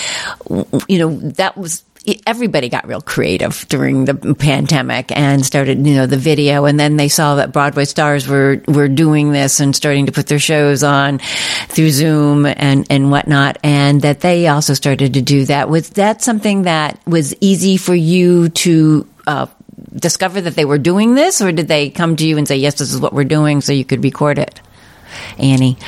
you 0.89 0.99
know, 0.99 1.15
that 1.33 1.59
was 1.59 1.85
everybody 2.31 2.69
got 2.69 2.87
real 2.87 3.01
creative 3.01 3.67
during 3.69 4.05
the 4.05 4.15
pandemic 4.39 5.11
and 5.11 5.45
started, 5.45 5.85
you 5.85 5.97
know, 5.97 6.07
the 6.07 6.17
video. 6.17 6.65
And 6.65 6.79
then 6.79 6.97
they 6.97 7.09
saw 7.09 7.35
that 7.35 7.53
Broadway 7.53 7.85
stars 7.85 8.29
were, 8.29 8.63
were 8.69 8.87
doing 8.87 9.33
this 9.33 9.59
and 9.59 9.75
starting 9.75 10.07
to 10.07 10.13
put 10.13 10.29
their 10.29 10.39
shows 10.39 10.85
on 10.85 11.19
through 11.19 11.91
Zoom 11.91 12.47
and, 12.47 12.87
and 12.89 13.11
whatnot. 13.11 13.59
And 13.65 14.03
that 14.03 14.21
they 14.21 14.47
also 14.47 14.75
started 14.75 15.15
to 15.15 15.23
do 15.23 15.45
that. 15.47 15.69
Was 15.69 15.91
that 15.91 16.23
something 16.23 16.63
that 16.63 17.05
was 17.05 17.35
easy 17.41 17.77
for 17.77 17.97
you 17.97 18.51
to, 18.51 19.09
uh, 19.27 19.47
discover 19.93 20.41
that 20.41 20.55
they 20.55 20.65
were 20.65 20.79
doing 20.79 21.17
this 21.17 21.43
or 21.43 21.51
did 21.51 21.67
they 21.67 21.91
come 21.91 22.15
to 22.15 22.25
you 22.25 22.39
and 22.39 22.47
say, 22.47 22.57
yes, 22.57 22.75
this 22.79 22.93
is 22.95 23.01
what 23.01 23.13
we're 23.13 23.25
doing 23.25 23.61
so 23.61 23.73
you 23.73 23.85
could 23.85 24.05
record 24.05 24.39
it? 24.39 24.61
Annie. 25.37 25.79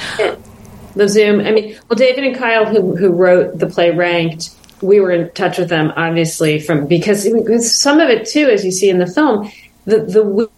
The 0.97 1.09
Zoom. 1.09 1.39
I 1.39 1.53
mean, 1.53 1.79
well, 1.89 1.97
David 1.97 2.25
and 2.25 2.37
Kyle, 2.37 2.67
who, 2.67 2.97
who 2.97 3.11
wrote 3.11 3.61
the 3.61 3.69
play 3.69 3.93
Ranked, 3.93 4.51
we 4.83 5.01
were 5.01 5.11
in 5.11 5.31
touch 5.33 5.59
with 5.59 5.69
them 5.69 5.93
obviously 5.97 6.61
from 6.61 6.87
because 6.87 7.25
some 7.73 8.01
of 8.01 8.09
it 8.09 8.27
too, 8.27 8.49
as 8.49 8.65
you 8.65 8.71
see 8.71 8.91
in 8.91 8.99
the 8.99 9.07
film, 9.07 9.51
the 9.85 10.01
the 10.01 10.51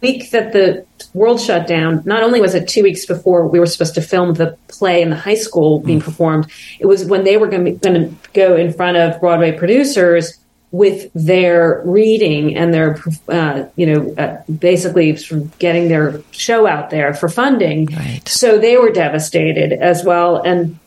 week 0.00 0.30
that 0.30 0.52
the 0.52 0.84
world 1.14 1.40
shut 1.40 1.66
down, 1.66 2.02
not 2.04 2.22
only 2.22 2.40
was 2.40 2.54
it 2.54 2.68
two 2.68 2.82
weeks 2.82 3.06
before 3.06 3.46
we 3.46 3.60
were 3.60 3.66
supposed 3.66 3.94
to 3.94 4.02
film 4.02 4.34
the 4.34 4.56
play 4.68 5.00
in 5.00 5.10
the 5.10 5.16
high 5.16 5.34
school 5.34 5.78
being 5.78 6.00
mm. 6.00 6.04
performed, 6.04 6.46
it 6.80 6.86
was 6.86 7.04
when 7.04 7.24
they 7.24 7.36
were 7.36 7.46
going 7.46 7.78
to 7.78 8.12
go 8.34 8.56
in 8.56 8.72
front 8.72 8.96
of 8.96 9.20
Broadway 9.20 9.56
producers 9.56 10.38
with 10.72 11.10
their 11.12 11.82
reading 11.84 12.56
and 12.56 12.72
their, 12.72 12.98
uh, 13.28 13.64
you 13.76 13.86
know, 13.86 14.14
uh, 14.16 14.42
basically 14.50 15.14
sort 15.16 15.42
of 15.42 15.58
getting 15.58 15.88
their 15.88 16.20
show 16.30 16.66
out 16.66 16.90
there 16.90 17.12
for 17.12 17.28
funding. 17.28 17.86
Right. 17.86 18.26
So 18.26 18.58
they 18.58 18.78
were 18.78 18.90
devastated 18.90 19.72
as 19.72 20.02
well. 20.02 20.42
And 20.42 20.52
and 20.62 20.78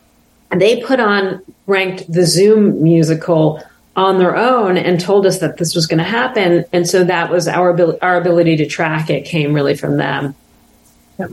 they 0.50 0.82
put 0.82 1.00
on 1.00 1.42
ranked 1.68 2.12
the 2.12 2.26
Zoom 2.26 2.84
musical 2.84 3.62
on 3.96 4.20
their 4.20 4.36
own 4.36 4.78
and 4.78 5.00
told 5.00 5.26
us 5.26 5.40
that 5.40 5.58
this 5.58 5.74
was 5.74 5.88
going 5.88 5.98
to 6.00 6.04
happen. 6.04 6.66
And 6.74 6.88
so 6.88 7.04
that 7.06 7.32
was 7.32 7.48
our 7.48 7.70
ability, 7.70 8.02
our 8.02 8.18
ability 8.18 8.58
to 8.58 8.66
track 8.66 9.10
it 9.10 9.26
came 9.26 9.54
really 9.54 9.76
from 9.76 9.98
them. 9.98 10.36
Yep. 11.18 11.32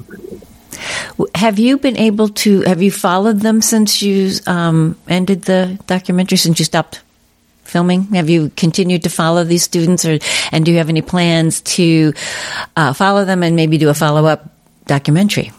Have 1.34 1.58
you 1.58 1.78
been 1.78 1.96
able 1.96 2.28
to? 2.28 2.62
Have 2.62 2.82
you 2.82 2.90
followed 2.90 3.40
them 3.40 3.60
since 3.60 4.02
you 4.02 4.32
um, 4.46 4.96
ended 5.08 5.42
the 5.42 5.78
documentary? 5.86 6.38
Since 6.38 6.58
you 6.58 6.64
stopped 6.64 7.02
filming, 7.64 8.04
have 8.14 8.30
you 8.30 8.50
continued 8.56 9.02
to 9.04 9.10
follow 9.10 9.44
these 9.44 9.62
students, 9.62 10.04
or 10.04 10.18
and 10.50 10.64
do 10.64 10.72
you 10.72 10.78
have 10.78 10.88
any 10.88 11.02
plans 11.02 11.60
to 11.62 12.14
uh, 12.74 12.92
follow 12.92 13.24
them 13.24 13.42
and 13.42 13.54
maybe 13.54 13.78
do 13.78 13.90
a 13.90 13.94
follow 13.94 14.26
up 14.26 14.50
documentary? 14.86 15.52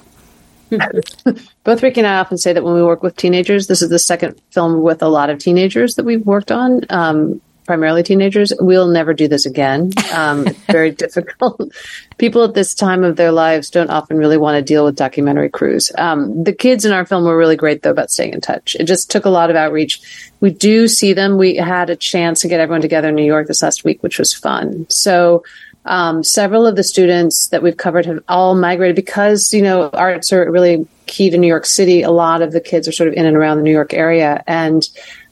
Both 1.64 1.84
Rick 1.84 1.98
and 1.98 2.08
I 2.08 2.20
often 2.20 2.38
say 2.38 2.54
that 2.54 2.64
when 2.64 2.74
we 2.74 2.84
work 2.84 3.04
with 3.04 3.16
teenagers, 3.16 3.68
this 3.68 3.82
is 3.82 3.90
the 3.90 4.00
second 4.00 4.42
film 4.52 4.82
with 4.82 5.02
a 5.02 5.08
lot 5.08 5.30
of 5.30 5.40
teenagers 5.40 5.96
that 5.96 6.06
we've 6.06 6.26
worked 6.26 6.52
on. 6.52 6.82
Um, 6.90 7.42
primarily 7.66 8.04
teenagers, 8.04 8.52
we'll 8.60 8.88
never 8.88 9.14
do 9.14 9.28
this 9.28 9.46
again. 9.46 9.92
Um, 10.14 10.48
it's 10.48 10.60
very 10.68 10.92
difficult. 10.92 11.72
People 12.18 12.44
at 12.44 12.54
this 12.54 12.74
time 12.74 13.04
of 13.04 13.16
their 13.16 13.32
lives 13.32 13.70
don't 13.70 13.90
often 13.90 14.18
really 14.18 14.38
want 14.38 14.56
to 14.58 14.62
deal 14.62 14.86
with 14.86 14.96
documentary 14.96 15.50
crews. 15.50 15.92
Um, 15.98 16.44
the 16.44 16.54
kids 16.54 16.86
in 16.86 16.92
our 16.92 17.06
film 17.06 17.24
were 17.24 17.38
really 17.38 17.56
great, 17.56 17.82
though, 17.82 17.92
about 17.92 18.12
staying 18.12 18.34
in 18.34 18.42
touch. 18.42 18.76
It 18.80 18.86
just 18.86 19.10
took 19.10 19.26
a 19.26 19.30
lot 19.30 19.50
of 19.50 19.56
outreach. 19.56 20.32
We 20.40 20.52
do 20.52 20.88
see 20.88 21.14
them. 21.14 21.38
We 21.38 21.56
had 21.56 21.90
a 21.90 21.96
chance 21.96 22.42
to 22.42 22.48
get 22.48 22.60
everyone 22.60 22.82
together 22.82 23.10
in 23.10 23.16
New 23.16 23.24
York 23.24 23.48
this 23.48 23.64
last 23.64 23.84
week, 23.84 24.04
which 24.04 24.20
was 24.20 24.34
fun. 24.34 24.86
So, 24.90 25.44
um, 25.86 26.24
several 26.24 26.66
of 26.66 26.76
the 26.76 26.84
students 26.84 27.48
that 27.48 27.62
we've 27.62 27.78
covered 27.78 28.06
have 28.06 28.24
all 28.28 28.56
migrated 28.56 28.96
because, 28.96 29.54
you 29.54 29.62
know, 29.62 29.90
arts 29.90 30.32
are 30.32 30.50
really 30.50 30.88
key 31.06 31.30
to 31.30 31.38
New 31.38 31.48
York 31.48 31.66
City. 31.66 32.02
A 32.02 32.12
lot 32.12 32.42
of 32.42 32.52
the 32.52 32.62
kids 32.62 32.88
are 32.88 32.94
sort 32.94 33.10
of 33.10 33.16
in 33.16 33.26
and 33.26 33.36
around 33.36 33.58
the 33.58 33.64
New 33.64 33.72
York 33.72 33.94
area. 33.94 34.44
And 34.48 34.88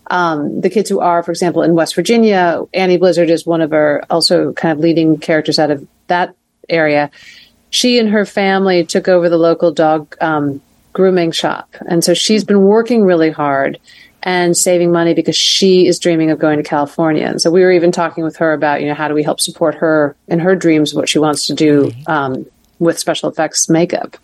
um, 0.07 0.59
the 0.59 0.69
kids 0.69 0.89
who 0.89 0.99
are, 0.99 1.23
for 1.23 1.31
example, 1.31 1.63
in 1.63 1.73
West 1.73 1.95
Virginia, 1.95 2.63
Annie 2.73 2.97
Blizzard 2.97 3.29
is 3.29 3.45
one 3.45 3.61
of 3.61 3.71
our 3.71 4.03
also 4.09 4.51
kind 4.53 4.73
of 4.73 4.79
leading 4.79 5.17
characters 5.17 5.57
out 5.57 5.71
of 5.71 5.87
that 6.07 6.35
area. 6.67 7.09
She 7.69 7.97
and 7.97 8.09
her 8.09 8.25
family 8.25 8.85
took 8.85 9.07
over 9.07 9.29
the 9.29 9.37
local 9.37 9.71
dog 9.71 10.17
um, 10.19 10.61
grooming 10.91 11.31
shop. 11.31 11.73
And 11.87 12.03
so 12.03 12.13
she's 12.13 12.43
been 12.43 12.63
working 12.63 13.03
really 13.03 13.31
hard 13.31 13.79
and 14.23 14.55
saving 14.55 14.91
money 14.91 15.13
because 15.13 15.35
she 15.35 15.87
is 15.87 15.99
dreaming 15.99 16.31
of 16.31 16.39
going 16.39 16.57
to 16.57 16.63
California. 16.63 17.25
And 17.25 17.41
so 17.41 17.49
we 17.49 17.61
were 17.61 17.71
even 17.71 17.91
talking 17.91 18.23
with 18.23 18.37
her 18.37 18.53
about, 18.53 18.81
you 18.81 18.87
know, 18.87 18.93
how 18.93 19.07
do 19.07 19.13
we 19.13 19.23
help 19.23 19.41
support 19.41 19.75
her 19.75 20.15
in 20.27 20.39
her 20.39 20.55
dreams, 20.55 20.93
what 20.93 21.09
she 21.09 21.19
wants 21.19 21.47
to 21.47 21.53
do 21.53 21.91
um, 22.07 22.45
with 22.79 22.99
special 22.99 23.29
effects 23.29 23.69
makeup. 23.69 24.17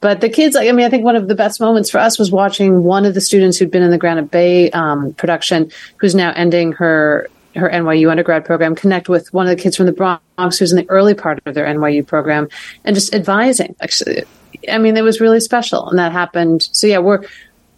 But 0.00 0.20
the 0.20 0.28
kids, 0.28 0.56
I 0.56 0.72
mean, 0.72 0.86
I 0.86 0.90
think 0.90 1.04
one 1.04 1.16
of 1.16 1.28
the 1.28 1.34
best 1.34 1.60
moments 1.60 1.90
for 1.90 1.98
us 1.98 2.18
was 2.18 2.30
watching 2.30 2.82
one 2.82 3.04
of 3.04 3.14
the 3.14 3.20
students 3.20 3.58
who'd 3.58 3.70
been 3.70 3.82
in 3.82 3.90
the 3.90 3.98
Granite 3.98 4.30
Bay 4.30 4.70
um, 4.70 5.12
production, 5.14 5.70
who's 5.98 6.14
now 6.14 6.32
ending 6.34 6.72
her 6.72 7.28
her 7.56 7.68
NYU 7.68 8.10
undergrad 8.10 8.44
program, 8.44 8.74
connect 8.74 9.08
with 9.08 9.32
one 9.32 9.46
of 9.46 9.56
the 9.56 9.60
kids 9.60 9.76
from 9.76 9.86
the 9.86 9.92
Bronx 9.92 10.58
who's 10.58 10.70
in 10.70 10.76
the 10.76 10.88
early 10.90 11.14
part 11.14 11.40
of 11.44 11.54
their 11.54 11.66
NYU 11.66 12.06
program, 12.06 12.48
and 12.84 12.94
just 12.94 13.14
advising. 13.14 13.74
Actually, 13.80 14.24
I 14.70 14.78
mean, 14.78 14.96
it 14.96 15.02
was 15.02 15.20
really 15.20 15.40
special, 15.40 15.88
and 15.88 15.98
that 15.98 16.12
happened. 16.12 16.68
So 16.72 16.86
yeah, 16.86 16.98
we're 16.98 17.24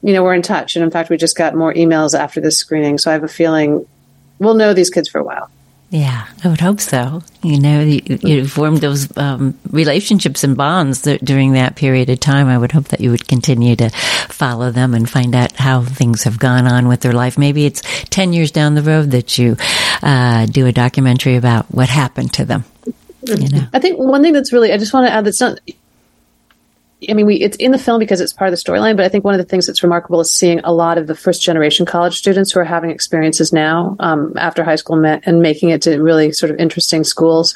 you 0.03 0.13
know 0.13 0.23
we're 0.23 0.35
in 0.35 0.43
touch, 0.43 0.77
and 0.77 0.85
in 0.85 0.91
fact, 0.91 1.11
we 1.11 1.17
just 1.17 1.37
got 1.37 1.55
more 1.55 1.73
emails 1.75 2.19
after 2.19 2.41
this 2.41 2.59
screening. 2.59 2.99
So 2.99 3.11
I 3.11 3.15
have 3.15 3.25
a 3.25 3.29
feeling 3.29 3.87
we'll 4.39 4.55
know 4.55 4.73
these 4.73 4.91
kids 4.91 5.09
for 5.09 5.19
a 5.19 5.25
while. 5.25 5.51
Yeah, 5.91 6.29
I 6.45 6.49
would 6.49 6.61
hope 6.61 6.81
so. 6.81 7.25
You 7.43 7.59
know, 7.59 7.81
you, 7.81 8.01
you 8.23 8.47
formed 8.47 8.79
those 8.79 9.15
um, 9.17 9.59
relationships 9.71 10.45
and 10.45 10.57
bonds 10.57 11.01
that, 11.03 11.25
during 11.25 11.55
that 11.55 11.75
period 11.75 12.09
of 12.11 12.21
time. 12.21 12.47
I 12.47 12.57
would 12.57 12.71
hope 12.71 12.89
that 12.89 13.01
you 13.01 13.11
would 13.11 13.27
continue 13.27 13.75
to 13.75 13.91
follow 14.29 14.71
them 14.71 14.95
and 14.95 15.11
find 15.11 15.35
out 15.35 15.51
how 15.57 15.83
things 15.83 16.23
have 16.23 16.39
gone 16.39 16.69
on 16.69 16.87
with 16.87 17.01
their 17.01 17.13
life. 17.13 17.37
Maybe 17.37 17.67
it's 17.67 17.83
10 18.11 18.33
years 18.33 18.53
down 18.53 18.77
the 18.77 18.83
road 18.83 19.11
that 19.11 19.37
you 19.37 19.57
uh, 20.01 20.47
do 20.47 20.67
a 20.67 20.73
documentary 20.73 21.35
about 21.35 21.67
what 21.75 21.89
happened 21.89 22.33
to 22.35 22.45
them. 22.45 22.65
You 23.25 23.49
know? 23.49 23.67
I 23.73 23.81
think 23.81 23.99
one 23.99 24.23
thing 24.23 24.33
that's 24.33 24.53
really, 24.53 24.73
I 24.73 24.79
just 24.79 24.95
want 24.95 25.09
to 25.09 25.13
add 25.13 25.25
that's 25.25 25.41
not, 25.41 25.59
I 27.09 27.15
mean, 27.15 27.27
we 27.27 27.37
it's 27.37 27.57
in 27.57 27.71
the 27.71 27.79
film 27.79 27.99
because 27.99 28.21
it's 28.21 28.33
part 28.33 28.53
of 28.53 28.53
the 28.53 28.63
storyline, 28.63 28.97
but 28.97 29.05
I 29.05 29.09
think 29.09 29.25
one 29.25 29.35
of 29.35 29.39
the 29.39 29.45
things 29.45 29.67
that's 29.67 29.83
remarkable 29.83 30.21
is 30.21 30.31
seeing 30.31 30.61
a 30.61 30.73
lot 30.73 30.99
of 30.99 31.07
the 31.07 31.15
first 31.15 31.43
generation 31.43 31.87
college 31.87 32.17
students 32.17 32.53
who 32.53 32.61
are 32.61 32.65
having 32.65 32.91
experiences 32.91 33.53
now 33.53 33.97
um, 34.01 34.35
after 34.37 34.63
high 34.65 34.77
school 34.77 35.03
and 35.05 35.43
making 35.43 35.71
it 35.71 35.83
to 35.83 36.01
really 36.03 36.33
sort 36.33 36.51
of 36.51 36.59
interesting 36.59 37.05
schools. 37.05 37.55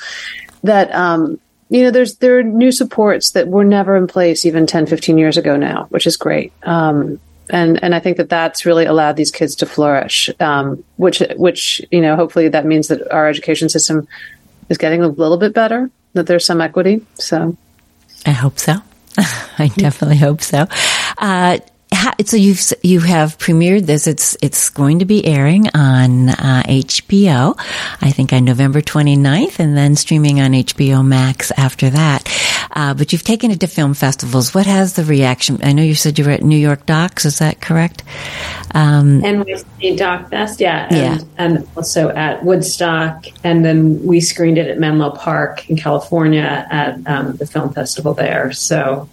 That 0.62 0.94
um, 0.94 1.38
you 1.68 1.83
know, 1.83 1.90
there's 1.90 2.16
there 2.16 2.38
are 2.38 2.42
new 2.42 2.72
supports 2.72 3.33
that 3.33 3.48
were 3.48 3.64
never 3.64 3.96
in 3.96 4.07
place 4.07 4.46
even 4.46 4.66
10, 4.66 4.87
15 4.87 5.18
years 5.18 5.37
ago 5.37 5.57
now, 5.57 5.87
which 5.90 6.07
is 6.07 6.16
great. 6.16 6.52
Um, 6.62 7.20
and 7.50 7.83
and 7.83 7.94
I 7.94 8.00
think 8.00 8.16
that 8.16 8.28
that's 8.28 8.64
really 8.64 8.87
allowed 8.87 9.16
these 9.16 9.30
kids 9.30 9.54
to 9.57 9.66
flourish. 9.66 10.30
Um, 10.40 10.85
which 10.96 11.22
which 11.37 11.83
you 11.90 12.00
know, 12.00 12.16
hopefully 12.16 12.48
that 12.48 12.64
means 12.64 12.88
that 12.88 13.11
our 13.12 13.28
education 13.28 13.68
system 13.68 14.09
is 14.68 14.78
getting 14.78 15.02
a 15.02 15.09
little 15.09 15.37
bit 15.37 15.52
better. 15.52 15.90
That 16.14 16.26
there's 16.26 16.46
some 16.46 16.61
equity. 16.61 17.04
So, 17.14 17.57
I 18.24 18.30
hope 18.30 18.59
so. 18.59 18.76
I 19.59 19.70
definitely 19.77 20.18
hope 20.18 20.40
so. 20.40 20.66
Uh, 21.18 21.59
so 22.24 22.36
you've 22.36 22.60
you 22.82 23.00
have 23.00 23.38
premiered 23.38 23.86
this. 23.86 24.06
It's 24.06 24.36
it's 24.42 24.70
going 24.70 25.00
to 25.00 25.04
be 25.04 25.24
airing 25.24 25.68
on 25.74 26.30
uh, 26.30 26.62
HBO, 26.66 27.54
I 28.00 28.10
think 28.10 28.32
on 28.32 28.44
November 28.44 28.80
29th, 28.80 29.58
and 29.58 29.76
then 29.76 29.96
streaming 29.96 30.40
on 30.40 30.52
HBO 30.52 31.04
Max 31.04 31.52
after 31.56 31.90
that. 31.90 32.28
Uh, 32.70 32.94
but 32.94 33.12
you've 33.12 33.22
taken 33.22 33.50
it 33.50 33.60
to 33.60 33.66
film 33.66 33.94
festivals. 33.94 34.54
What 34.54 34.66
has 34.66 34.94
the 34.94 35.04
reaction? 35.04 35.58
I 35.62 35.72
know 35.72 35.82
you 35.82 35.94
said 35.94 36.18
you 36.18 36.24
were 36.24 36.32
at 36.32 36.42
New 36.42 36.58
York 36.58 36.86
Docs. 36.86 37.24
Is 37.24 37.38
that 37.38 37.60
correct? 37.60 38.02
Um, 38.74 39.22
NYC 39.22 39.96
Doc 39.96 40.30
Fest, 40.30 40.60
yeah, 40.60 40.88
and, 40.90 41.20
yeah, 41.20 41.26
and 41.38 41.68
also 41.76 42.08
at 42.08 42.44
Woodstock, 42.44 43.26
and 43.44 43.64
then 43.64 44.04
we 44.04 44.20
screened 44.20 44.58
it 44.58 44.68
at 44.68 44.78
Menlo 44.78 45.10
Park 45.10 45.70
in 45.70 45.76
California 45.76 46.66
at 46.70 46.98
um, 47.06 47.36
the 47.36 47.46
film 47.46 47.72
festival 47.72 48.14
there. 48.14 48.52
So, 48.52 49.08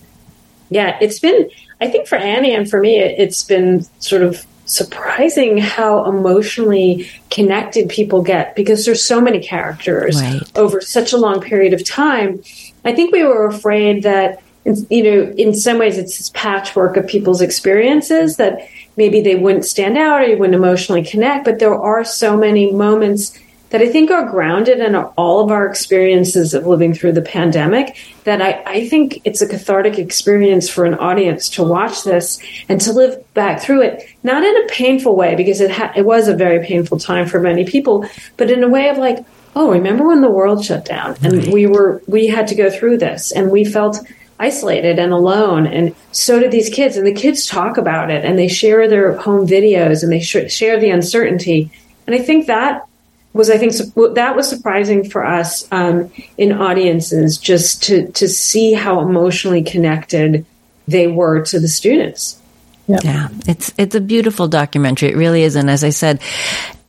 yeah, 0.70 0.98
it's 1.00 1.20
been 1.20 1.50
I 1.82 1.90
think 1.90 2.08
for 2.08 2.16
Annie 2.16 2.54
and 2.54 2.70
for 2.70 2.80
me, 2.80 3.00
it, 3.00 3.20
it's 3.20 3.44
been 3.44 3.86
sort 4.00 4.22
of 4.22 4.46
surprising 4.66 5.58
how 5.58 6.06
emotionally 6.06 7.10
connected 7.30 7.90
people 7.90 8.22
get 8.22 8.56
because 8.56 8.86
there's 8.86 9.04
so 9.04 9.20
many 9.20 9.42
characters 9.42 10.22
right. 10.22 10.58
over 10.58 10.80
such 10.80 11.12
a 11.12 11.18
long 11.18 11.42
period 11.42 11.74
of 11.74 11.84
time. 11.84 12.42
I 12.86 12.94
think 12.94 13.12
we 13.12 13.24
were 13.24 13.48
afraid 13.48 14.04
that, 14.04 14.42
you 14.64 15.04
know, 15.04 15.34
in 15.38 15.54
some 15.54 15.78
ways 15.78 15.98
it's 15.98 16.18
this 16.18 16.30
patchwork 16.34 16.96
of 16.96 17.06
people's 17.08 17.42
experiences 17.42 18.38
that 18.38 18.70
maybe 18.96 19.20
they 19.20 19.36
wouldn't 19.36 19.66
stand 19.66 19.98
out 19.98 20.22
or 20.22 20.26
you 20.26 20.38
wouldn't 20.38 20.56
emotionally 20.56 21.04
connect, 21.04 21.44
but 21.44 21.60
there 21.60 21.76
are 21.76 22.06
so 22.06 22.38
many 22.38 22.72
moments 22.72 23.38
that 23.72 23.82
I 23.82 23.88
think 23.88 24.12
are 24.12 24.30
grounded 24.30 24.80
in 24.80 24.96
all 24.96 25.44
of 25.44 25.50
our 25.50 25.66
experiences 25.66 26.54
of 26.54 26.68
living 26.68 26.94
through 26.94 27.14
the 27.14 27.22
pandemic. 27.22 27.98
That 28.26 28.42
I, 28.42 28.64
I 28.66 28.88
think 28.88 29.22
it's 29.24 29.42
a 29.42 29.48
cathartic 29.48 29.98
experience 29.98 30.70
for 30.70 30.86
an 30.86 30.94
audience 30.96 31.50
to 31.50 31.64
watch 31.64 32.04
this 32.04 32.40
and 32.70 32.80
to 32.82 32.94
live 32.94 33.34
back 33.34 33.62
through 33.62 33.82
it, 33.82 34.04
not 34.24 34.44
in 34.44 34.64
a 34.64 34.68
painful 34.68 35.16
way, 35.16 35.36
because 35.36 35.62
it, 35.62 35.72
ha- 35.72 35.94
it 35.96 36.06
was 36.06 36.28
a 36.28 36.36
very 36.36 36.66
painful 36.66 37.00
time 37.00 37.26
for 37.26 37.40
many 37.40 37.66
people, 37.66 38.06
but 38.38 38.52
in 38.52 38.64
a 38.64 38.70
way 38.70 38.90
of 38.90 38.98
like, 38.98 39.26
oh, 39.56 39.72
remember 39.72 40.06
when 40.06 40.22
the 40.22 40.30
world 40.30 40.64
shut 40.64 40.86
down 40.86 41.16
and 41.24 41.52
we 41.52 41.66
were, 41.66 42.02
we 42.08 42.28
had 42.28 42.48
to 42.48 42.56
go 42.56 42.70
through 42.70 42.98
this 42.98 43.32
and 43.32 43.52
we 43.52 43.66
felt 43.66 43.98
isolated 44.40 44.98
and 44.98 45.14
alone. 45.14 45.68
And 45.68 45.96
so 46.12 46.40
did 46.40 46.52
these 46.52 46.70
kids. 46.70 46.98
And 46.98 47.06
the 47.06 47.14
kids 47.14 47.46
talk 47.46 47.78
about 47.78 48.10
it 48.10 48.26
and 48.26 48.38
they 48.38 48.48
share 48.48 48.88
their 48.88 49.16
home 49.18 49.48
videos 49.48 50.04
and 50.04 50.12
they 50.12 50.22
sh- 50.22 50.52
share 50.52 50.80
the 50.80 50.90
uncertainty. 50.90 51.72
And 52.08 52.16
I 52.16 52.20
think 52.20 52.48
that 52.48 52.88
was 53.34 53.50
I 53.50 53.58
think 53.58 53.74
that 54.16 54.36
was 54.36 54.50
surprising 54.50 55.10
for 55.10 55.26
us 55.26 55.68
um, 55.72 56.12
in 56.38 56.52
audiences 56.52 57.38
just 57.38 57.84
to 57.84 58.12
to 58.14 58.28
see 58.28 58.74
how 58.74 59.00
emotionally 59.00 59.64
connected 59.64 60.46
they 60.88 61.08
were 61.08 61.44
to 61.46 61.60
the 61.60 61.68
students. 61.68 62.38
Yeah. 62.88 63.00
yeah, 63.04 63.30
it's 63.48 63.72
it's 63.78 63.96
a 63.96 64.02
beautiful 64.02 64.48
documentary. 64.48 65.10
It 65.10 65.16
really 65.16 65.44
is, 65.44 65.56
and 65.56 65.70
as 65.70 65.84
I 65.84 65.92
said, 65.92 66.22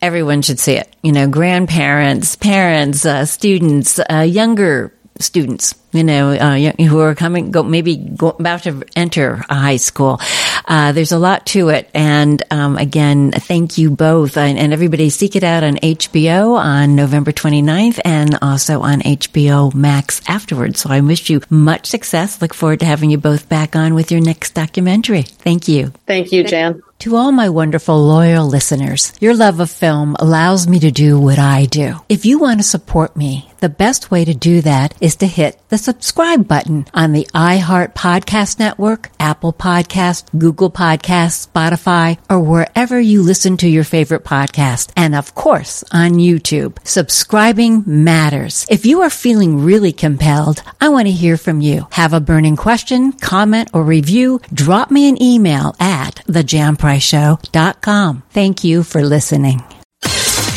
everyone 0.01 0.43
should 0.43 0.59
see 0.59 0.75
it. 0.75 0.95
You 1.03 1.13
know, 1.13 1.29
grandparents, 1.29 2.35
parents, 2.35 3.07
uh, 3.07 3.25
students, 3.25 4.01
uh, 4.11 4.27
younger 4.27 4.93
students, 5.21 5.75
you 5.93 6.05
know, 6.05 6.31
uh, 6.33 6.73
who 6.83 7.01
are 7.01 7.15
coming, 7.15 7.51
go, 7.51 7.63
maybe 7.63 7.97
go, 7.97 8.31
about 8.31 8.63
to 8.65 8.83
enter 8.97 9.45
a 9.49 9.55
high 9.55 9.77
school. 9.77 10.21
Uh, 10.65 10.93
there's 10.93 11.13
a 11.13 11.19
lot 11.19 11.47
to 11.47 11.69
it. 11.69 11.91
And 11.95 12.43
um, 12.51 12.79
again, 12.79 13.31
thank 13.33 13.79
you 13.79 13.91
both. 13.91 14.37
And, 14.37 14.59
and, 14.59 14.73
everybody 14.73 15.11
seek 15.11 15.37
it 15.37 15.45
out 15.45 15.63
on 15.65 15.77
HBO 15.77 16.57
on 16.57 16.97
November 16.97 17.31
29th 17.31 18.01
and 18.05 18.39
also 18.41 18.81
on 18.81 19.01
HBO 19.01 19.75
Max 19.75 20.23
afterwards. 20.27 20.81
So 20.81 20.89
I 20.91 21.01
wish 21.01 21.29
you 21.29 21.43
much 21.51 21.87
success. 21.87 22.41
Look 22.41 22.55
forward 22.55 22.81
to 22.81 22.87
having 22.87 23.11
you 23.11 23.19
both 23.19 23.51
back 23.51 23.77
on 23.77 23.95
with 23.95 24.11
your 24.11 24.23
next 24.23 24.55
documentary. 24.55 25.23
Thank 25.23 25.69
you. 25.69 25.93
Thank 26.07 26.33
you, 26.33 26.45
Jan. 26.45 26.83
To 27.03 27.17
all 27.17 27.33
my 27.33 27.49
wonderful 27.49 28.01
loyal 28.01 28.47
listeners, 28.47 29.13
your 29.21 29.35
love 29.35 29.59
of 29.59 29.69
film 29.69 30.15
allows 30.21 30.69
me 30.69 30.79
to 30.79 30.93
do 30.93 31.19
what 31.19 31.37
I 31.37 31.65
do. 31.65 31.97
If 32.09 32.25
you 32.25 32.39
want 32.39 32.61
to 32.61 32.65
support 32.65 33.17
me, 33.17 33.51
the 33.59 33.69
best 33.69 34.13
way 34.13 34.25
to 34.25 34.35
do 34.35 34.61
that 34.61 34.95
is 35.01 35.17
to 35.17 35.27
hit 35.27 35.61
the 35.69 35.79
subscribe 35.83 36.49
button 36.49 36.87
on 36.95 37.13
the 37.13 37.29
iHeart 37.35 37.95
Podcast 37.95 38.59
Network, 38.59 39.11
Apple 39.21 39.53
Podcast, 39.53 40.25
Google 40.37 40.71
Podcast, 40.71 41.47
Spotify, 41.47 42.19
or 42.31 42.41
wherever 42.41 42.99
you 42.99 43.23
listen 43.23 43.57
to 43.59 43.69
your 43.69 43.85
favorite 43.85 44.25
podcast. 44.25 44.91
And 44.97 45.15
of 45.15 45.35
course, 45.35 45.85
on 45.93 46.13
YouTube. 46.15 46.79
Subscribing 46.85 47.85
matters. 47.87 48.67
If 48.71 48.87
you 48.87 49.03
are 49.03 49.11
feeling 49.11 49.65
really 49.65 49.93
compelled, 49.93 50.63
I 50.81 50.89
want 50.89 51.07
to 51.07 51.13
hear 51.13 51.37
from 51.37 51.61
you. 51.61 51.87
Have 51.93 52.13
a 52.13 52.21
burning 52.21 52.57
question, 52.57 53.13
comment, 53.13 53.69
or 53.73 53.85
review? 53.85 54.41
Drop 54.53 54.91
me 54.91 55.09
an 55.09 55.23
email 55.23 55.77
at 55.79 56.23
the 56.27 56.43
Jan 56.43 56.73
janprice.show.com. 56.77 58.23
Thank 58.31 58.65
you 58.65 58.83
for 58.83 59.03
listening. 59.03 59.63